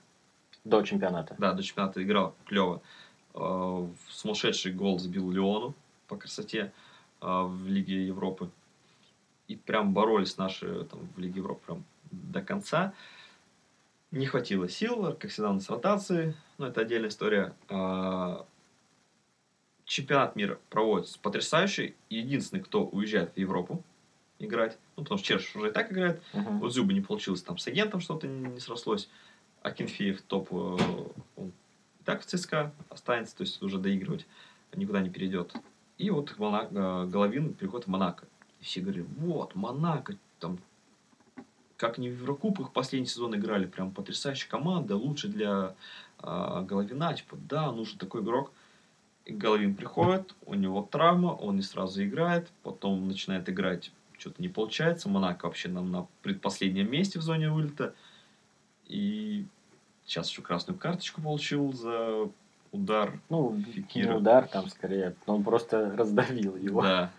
[0.63, 1.35] До чемпионата.
[1.37, 2.81] да, до чемпионата играл клево.
[3.35, 5.75] Э, Сумасшедший гол забил Леону
[6.07, 6.73] по красоте
[7.21, 8.49] э, в Лиге Европы.
[9.47, 12.93] И прям боролись наши там, в Лиге Европы прям до конца.
[14.11, 16.35] Не хватило сил, как всегда, на ротации.
[16.57, 17.53] Но это отдельная история.
[17.69, 18.45] А,
[19.85, 21.95] Чемпионат мира проводится потрясающий.
[22.09, 23.83] Единственный, кто уезжает в Европу
[24.39, 24.77] играть.
[24.95, 26.21] Ну, потому что Черш уже и так играет.
[26.33, 26.61] Мгм.
[26.61, 29.09] У Зюба не получилось, там с агентом что-то не, не срослось.
[29.61, 30.55] А Кенфеев топ, э,
[31.35, 34.25] он и так в ЦСКА останется, то есть уже доигрывать
[34.75, 35.53] никуда не перейдет.
[35.97, 38.27] И вот Мона- э, Головин переходит в Монако.
[38.65, 40.57] Все говорят, вот, Монако, там,
[41.77, 45.75] как они в Еврокубках последний сезон играли, прям потрясающая команда, лучше для
[46.23, 48.51] э, Головина, типа, да, нужен такой игрок.
[49.25, 54.49] И Головин приходит, у него травма, он не сразу играет, потом начинает играть, что-то не
[54.49, 55.09] получается.
[55.09, 57.93] Монако вообще нам на предпоследнем месте в зоне вылета.
[58.87, 59.45] И
[60.05, 62.29] сейчас еще красную карточку получил за
[62.71, 63.19] удар.
[63.29, 64.09] Ну, Фикира.
[64.09, 65.15] не удар там скорее.
[65.27, 66.81] Он просто раздавил его.
[66.81, 67.11] Да.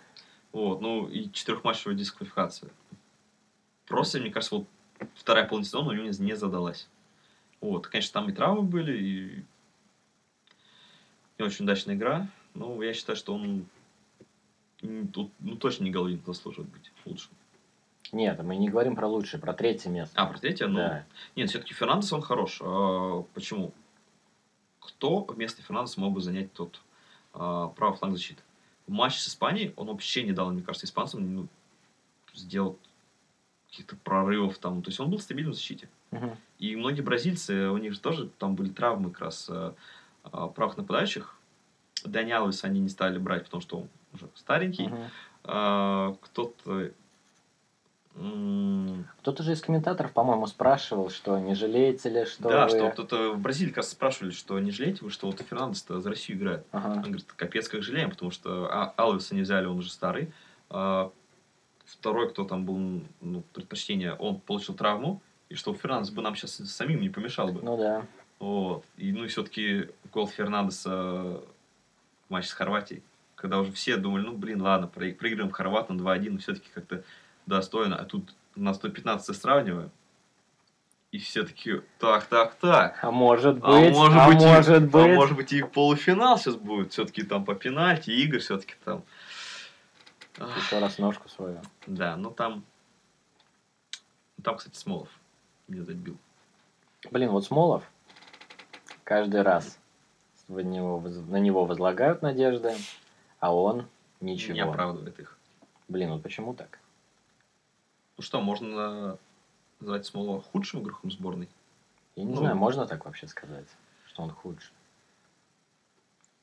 [0.56, 2.70] Вот, ну и четырехматчевая дисквалификация.
[3.84, 4.66] Просто, мне кажется, вот
[5.14, 6.88] вторая половина сезона у него не, задалась.
[7.60, 9.44] Вот, конечно, там и травмы были, и
[11.38, 12.26] не очень удачная игра.
[12.54, 13.66] Но я считаю, что он
[15.12, 17.32] тут ну, точно не Головин заслуживает быть лучшим.
[18.12, 20.18] Нет, мы не говорим про лучшее, про третье место.
[20.18, 20.68] А, про третье?
[20.68, 21.04] Ну, Да.
[21.36, 22.62] нет, все-таки Фернандес, он хорош.
[22.62, 23.74] А, почему?
[24.80, 26.80] Кто вместо Фернандеса мог бы занять тот
[27.34, 28.40] а, правый фланг защиты?
[28.86, 31.48] В матче с Испанией он вообще не дал, мне кажется, испанцам ну,
[32.34, 32.76] сделать
[33.68, 34.82] каких-то прорывов там.
[34.82, 35.22] То есть он был в
[35.54, 35.88] защите.
[36.10, 36.36] Мгм.
[36.58, 39.72] И многие бразильцы, у них же тоже там были травмы как раз э,
[40.24, 41.36] а, правых нападающих.
[42.04, 44.90] Дани Алвеса они не стали брать, потому что он уже старенький.
[45.44, 46.92] А, кто-то...
[49.20, 52.70] Кто-то же из комментаторов, по-моему, спрашивал, что не жалеете ли, что да, вы...
[52.70, 56.08] что кто-то в Бразилии как раз спрашивали, что не жалеете вы, что вот Фернандес-то за
[56.10, 56.66] Россию играет.
[56.72, 57.00] Он Ага.
[57.02, 60.32] говорит, капец, как жалеем, потому что а, Алвеса не взяли, он уже старый.
[60.70, 61.10] А,
[61.84, 66.52] второй, кто там был, ну, предпочтение, он получил травму, и что Фернандес бы нам сейчас
[66.54, 67.60] самим не помешал бы.
[67.62, 68.06] Ну да.
[68.38, 68.84] Вот.
[68.96, 71.42] И, ну и все-таки гол Фернандеса в
[72.30, 73.02] матче с Хорватией,
[73.34, 77.02] когда уже все думали, ну блин, ладно, прои- проиграем Хорватам 2-1, но все-таки как-то
[77.46, 77.96] достойно.
[77.96, 79.90] А тут на 115 сравниваем,
[81.12, 82.98] и все таки так, так, так.
[83.02, 85.14] А может быть, А может а быть, и- может а быть.
[85.16, 86.92] может быть и полуфинал сейчас будет.
[86.92, 89.02] Все-таки там по пенальти, Игорь все-таки там.
[90.58, 91.62] Еще раз ножку свою.
[91.86, 92.64] Да, ну там...
[94.42, 95.08] Там, кстати, Смолов
[95.66, 96.18] не забил.
[97.10, 97.82] Блин, вот Смолов
[99.02, 99.78] каждый раз
[100.48, 102.74] в него на него возлагают надежды,
[103.40, 103.86] а он
[104.20, 104.54] ничего.
[104.54, 105.38] Не оправдывает их.
[105.88, 106.78] Блин, вот почему так?
[108.16, 109.18] Ну что, можно
[109.80, 111.48] назвать Смолова худшим игроком сборной?
[112.14, 112.36] Я не Ну.
[112.38, 113.66] знаю, можно так вообще сказать,
[114.06, 114.72] что он худший?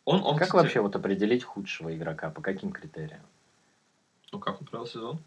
[0.06, 2.30] Он, он как кстати, вообще вот определить худшего игрока?
[2.30, 3.22] По каким критериям?
[4.32, 5.20] Ну, как он провел сезон?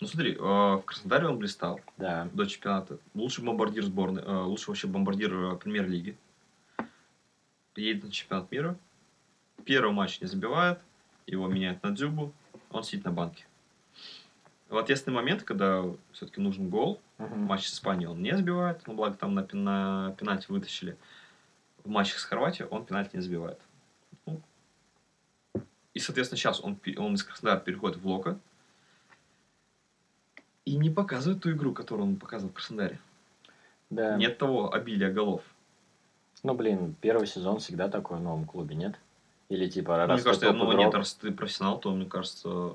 [0.00, 2.28] Ну, смотри, э, в Краснодаре он блистал Да.
[2.32, 2.98] до чемпионата.
[3.14, 6.16] Лучший бомбардир сборной, э, лучший вообще бомбардир э, премьер-лиги.
[7.76, 8.76] Едет на чемпионат мира.
[9.64, 10.80] Первый матч не забивает,
[11.26, 12.32] его меняют на Дзюбу,
[12.70, 13.44] он сидит на банке.
[14.70, 17.40] В ответственный момент, когда все-таки нужен гол, Мгм.
[17.42, 20.96] матче с Испанией он не забивает, ну, благо там на, пен- на пенальти вытащили.
[21.84, 23.58] В матчах с Хорватией он пенальти не забивает.
[24.26, 24.40] Ну,
[25.92, 28.38] и, соответственно, сейчас он, он из Краснодара переходит в Лока
[30.64, 33.00] и не показывает ту игру, которую он показывал в Краснодаре.
[33.90, 34.16] Да.
[34.16, 35.42] Нет того обилия голов.
[36.44, 38.94] Ну, блин, первый сезон всегда такой в новом клубе, нет?
[39.48, 42.74] Или типа, Ну, раз мне кажется, ну, нет, раз ты профессионал, то, мне кажется,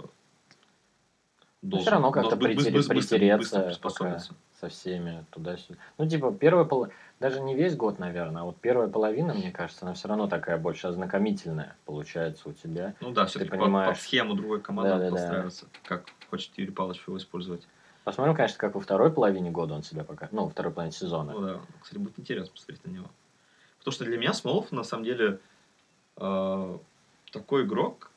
[1.62, 4.34] должен, все равно как-то быстро- быстро- быстро притереться приспособиться.
[4.60, 5.78] со всеми туда-сюда.
[5.98, 9.86] Ну, типа, первая половина, даже не весь год, наверное, а вот первая половина, мне кажется,
[9.86, 12.96] она все равно такая больше ознакомительная получается у тебя.
[13.02, 13.90] Ну да, все-таки под, понимаешь.
[13.98, 15.22] под схему другой команды надо Да-да-да.
[15.22, 17.68] подстраиваться, как хочет Юрий Павлович его использовать.
[18.04, 21.34] Посмотрим, конечно, как во второй половине года он себя пока, ну, во второй половине сезона.
[21.34, 23.08] Ну да, кстати, будет интересно посмотреть на него.
[23.80, 25.40] Потому что для меня Смолов, на самом деле,
[26.18, 26.78] э,
[27.32, 28.12] такой игрок,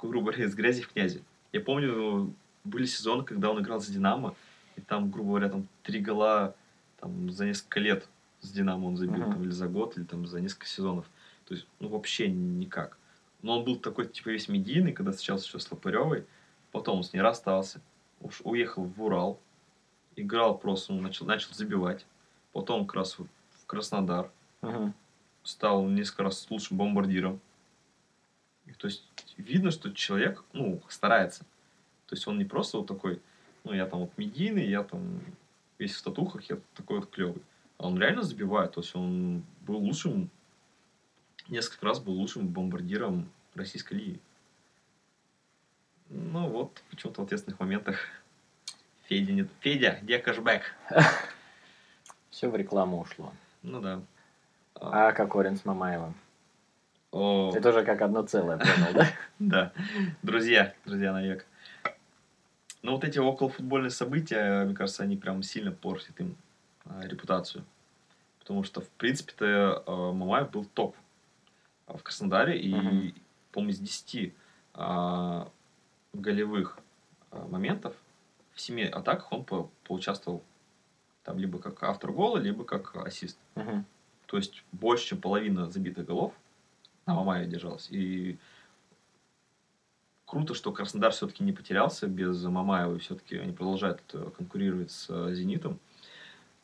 [0.00, 1.22] грубо говоря, из грязи в князи.
[1.52, 2.32] Я помню,
[2.64, 4.34] были сезоны, когда он играл за Динамо,
[4.76, 6.56] и там, грубо говоря, там три гола
[6.98, 8.08] там, за несколько лет
[8.40, 9.32] с Динамо он забил, Мгм.
[9.32, 11.06] там, или за год, или там за несколько сезонов.
[11.46, 12.98] То есть, ну, вообще никак.
[13.42, 16.26] Но он был такой, типа, весь медийный, когда встречался еще с Лопыревой,
[16.72, 17.80] потом он с ней расстался,
[18.20, 19.38] уж уехал в Урал,
[20.16, 22.06] играл просто, ну, начал, начал забивать.
[22.52, 23.26] Потом как раз в
[23.66, 24.30] Краснодар
[24.62, 24.94] Мгм.
[25.42, 27.40] стал несколько раз лучшим бомбардиром.
[28.64, 29.04] И, то есть
[29.36, 31.44] видно, что человек, ну, старается.
[32.06, 33.20] То есть он не просто вот такой,
[33.64, 35.20] ну, я там вот медийный, я там
[35.78, 37.42] весь в татухах, я такой вот клевый.
[37.78, 38.72] А он реально забивает.
[38.72, 40.30] То есть он был лучшим,
[41.48, 44.20] несколько раз был лучшим бомбардиром российской лиги.
[46.10, 47.98] Ну вот, почему-то в ответственных моментах
[49.08, 49.48] Федя нет.
[49.60, 50.62] Федя, где кэшбэк?
[52.30, 53.32] Все в рекламу ушло.
[53.62, 54.02] Ну да.
[54.74, 56.14] А Кокорин с Мамаевым.
[57.12, 59.08] О, Это уже как одно целое, понял, да?
[59.38, 59.72] Да,
[60.22, 61.46] друзья, друзья навек.
[62.84, 66.36] Но вот эти околофутбольные события, мне кажется, они прям сильно портят им
[66.84, 67.64] а, репутацию.
[68.40, 70.94] Потому что, в принципе-то, а, Мамаев был топ
[71.86, 72.60] а, в Краснодаре.
[72.60, 73.14] И, Мгм.
[73.52, 74.34] по-моему, из 10
[74.74, 75.50] а,
[76.12, 76.78] голевых
[77.30, 77.96] а, моментов
[78.52, 80.44] в 7 атаках он по- поучаствовал
[81.22, 83.38] там либо как автор гола, либо как ассист.
[83.54, 83.86] Мгм.
[84.26, 86.34] То есть больше, чем половина забитых голов
[87.06, 87.88] на Мамаеве держалась.
[87.90, 88.36] И
[90.34, 92.96] круто, что Краснодар все-таки не потерялся без Мамаева.
[92.96, 95.78] И все-таки они продолжают э, конкурировать с э, Зенитом.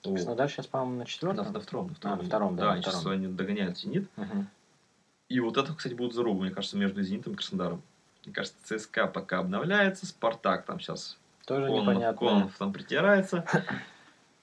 [0.02, 1.52] Краснодар сейчас, по-моему, на На, четвертом.
[1.52, 1.86] на втором.
[1.88, 2.74] На втором, на втором, да, да.
[2.74, 3.18] на сейчас втором.
[3.18, 4.08] они догоняют Зенит.
[4.16, 4.48] Мгм.
[5.28, 7.82] И вот это, кстати, будет заруба, мне кажется, между Зенитом и Краснодаром.
[8.24, 11.16] Мне кажется, ЦСКА пока обновляется, Спартак там сейчас
[11.46, 12.18] Тоже Конов, непонятно.
[12.18, 13.44] Конов там притирается.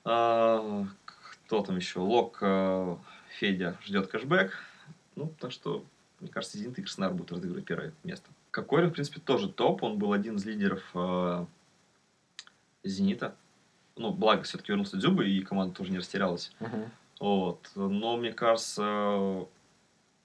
[0.06, 2.00] А, Кто там еще?
[2.00, 2.96] Лок, э,
[3.38, 4.54] Федя ждет кэшбэк.
[5.18, 5.84] Ну, так что,
[6.22, 8.30] мне кажется, Зенит и Краснодар будут разыгрывать первое место.
[8.58, 9.84] Кокорин, в принципе, тоже топ.
[9.84, 11.46] Он был один из лидеров э,
[12.84, 13.36] Зенита.
[13.96, 16.52] Ну, благо, все-таки вернулся Дзюба, и команда тоже не растерялась.
[16.60, 16.90] Мгм.
[17.20, 17.70] Вот.
[17.76, 19.46] Но мне кажется,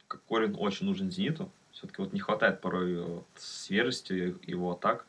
[0.08, 1.50] Кокорин очень нужен Зениту.
[1.72, 5.04] Все-таки вот не хватает порой э, вот свежести его атак.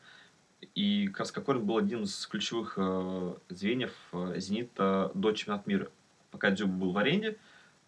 [0.74, 5.90] И как раз Кокорин был один из ключевых э, звеньев э, Зенита до чемпионата мира.
[6.30, 7.38] Пока Дзюба был в аренде,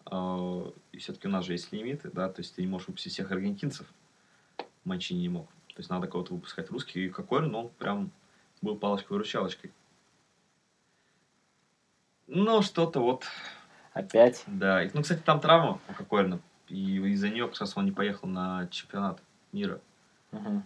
[0.09, 3.13] э, и все-таки у нас же есть лимиты, да, то есть ты не можешь выпустить
[3.13, 3.85] всех аргентинцев.
[4.87, 5.47] Манчини не мог.
[5.69, 7.05] То есть надо кого-то выпускать русский.
[7.05, 8.09] И Кокорин, он прям
[8.61, 9.71] был палочкой-выручалочкой.
[12.27, 13.25] Но что-то вот
[13.93, 14.43] Опять.
[14.47, 17.91] да, и, ну, кстати, там травма у Кокорина, и из-за нее как раз он не
[17.91, 19.21] поехал на чемпионат
[19.51, 19.79] мира.
[20.31, 20.63] Мгм.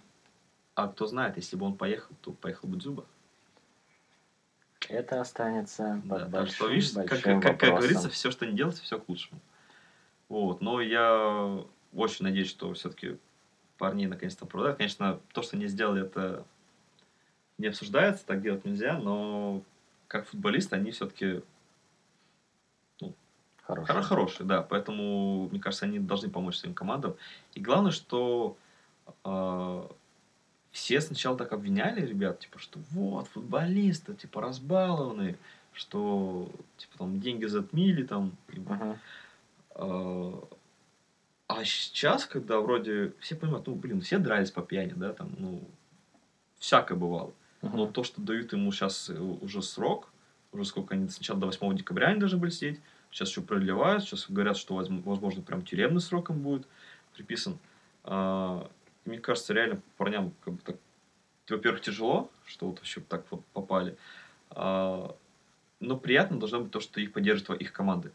[0.75, 3.05] А кто знает, если бы он поехал, то поехал бы Дзюба.
[4.89, 7.75] Это останется Да, под так что, большим, видишь, как, как- как вопросом.
[7.77, 9.39] говорится, все, что не делается, все к лучшему.
[10.27, 11.63] Вот, но я
[11.93, 13.17] очень надеюсь, что все-таки
[13.81, 14.77] парней наконец-то продают.
[14.77, 16.45] Конечно, то, что не сделали, это
[17.57, 19.63] не обсуждается, так делать нельзя, но
[20.07, 21.41] как футболисты они все-таки
[23.63, 23.91] Хороший.
[23.91, 24.61] Хоро- Хорошие, да.
[24.61, 27.15] Поэтому, мне кажется, они должны помочь своим командам.
[27.55, 28.55] И главное, что
[29.23, 29.87] э,
[30.71, 35.37] все сначала так обвиняли ребят, типа, что вот, футболисты, типа, разбалованные,
[35.73, 38.31] что, типа, там, деньги затмили, там.
[38.49, 38.99] и, Мгм.
[39.75, 40.33] э,
[41.57, 45.67] а сейчас, когда вроде все понимают, ну, блин, все дрались по пьяни, да, там, ну,
[46.59, 47.33] всякое бывало.
[47.61, 47.77] Мгм.
[47.77, 50.09] Но то, что дают ему сейчас уже срок,
[50.51, 52.79] уже сколько они, сначала до 8 декабря они должны были сидеть,
[53.11, 56.67] сейчас еще продлевают, сейчас говорят, что, возм- возможно, прям тюремный срок им будет
[57.13, 57.57] приписан.
[58.03, 58.69] А,
[59.05, 60.75] мне кажется, реально парням как бы так,
[61.49, 63.97] во-первых, тяжело, что вот вообще так вот попали,
[64.49, 65.15] А,
[65.79, 68.11] но приятно должно быть то, что их поддерживают их команды.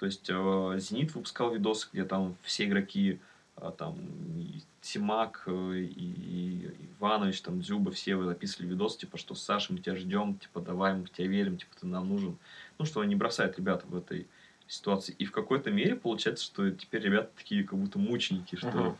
[0.00, 3.20] То есть э, Зенит выпускал видосы, где там все игроки,
[3.54, 3.98] а, там
[4.38, 9.80] и Тимак, э, и, Иванович, там Дзюба, все вы записывали видос, типа, что Саша, мы
[9.80, 12.38] тебя ждем, типа, давай, мы в тебя верим, типа, ты нам нужен.
[12.78, 14.26] Ну, что они бросают ребята в этой
[14.66, 15.14] ситуации.
[15.18, 18.98] И в какой-то мере получается, что теперь ребята такие как будто мученики, что, Мгм.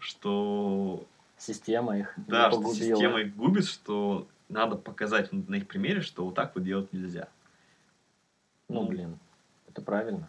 [0.00, 1.06] что
[1.38, 6.34] Система их да, что система их губит, что надо показать на их примере, что вот
[6.34, 7.28] так вот делать нельзя.
[8.68, 9.16] Ну, блин,
[9.68, 10.28] это правильно,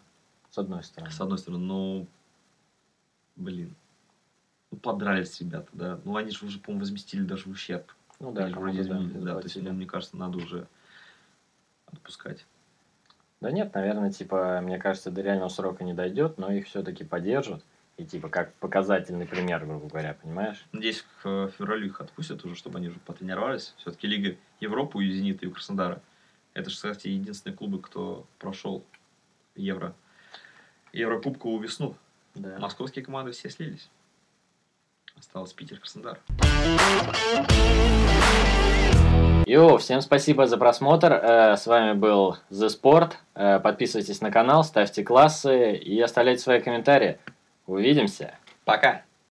[0.52, 1.10] с одной стороны.
[1.10, 2.06] С одной стороны, ну,
[3.36, 3.74] блин,
[4.70, 6.00] ну, подрались ребята, да.
[6.04, 7.90] Ну, они же уже, по-моему, возместили даже ущерб.
[8.20, 9.34] Ну да, кому-то, вроде да, изменили, да.
[9.40, 10.68] То есть, ну, мне кажется, надо уже
[11.86, 12.46] отпускать.
[13.40, 17.64] Да нет, наверное, типа, мне кажется, до реального срока не дойдет, но их все-таки поддержат.
[17.96, 20.66] И типа, как показательный пример, грубо говоря, понимаешь?
[20.72, 23.74] Надеюсь, к э, февралю их отпустят уже, чтобы они уже потренировались.
[23.78, 26.02] Все-таки Лига Европу и Зенита, и у Краснодара.
[26.52, 28.84] Это же, кстати, единственные клубы, кто прошел
[29.54, 29.94] Евро.
[30.92, 31.94] Еврокубковую весну.
[32.34, 32.58] Да.
[32.58, 33.88] Московские команды все слились.
[35.18, 36.18] Осталось Питер, Краснодар.
[39.46, 41.12] Йоу, всем спасибо за просмотр.
[41.12, 43.12] Э, С вами был The Sport.
[43.34, 47.18] Э, Подписывайтесь на канал, ставьте классы и оставляйте свои комментарии.
[47.66, 48.34] Увидимся.
[48.64, 49.02] Пока!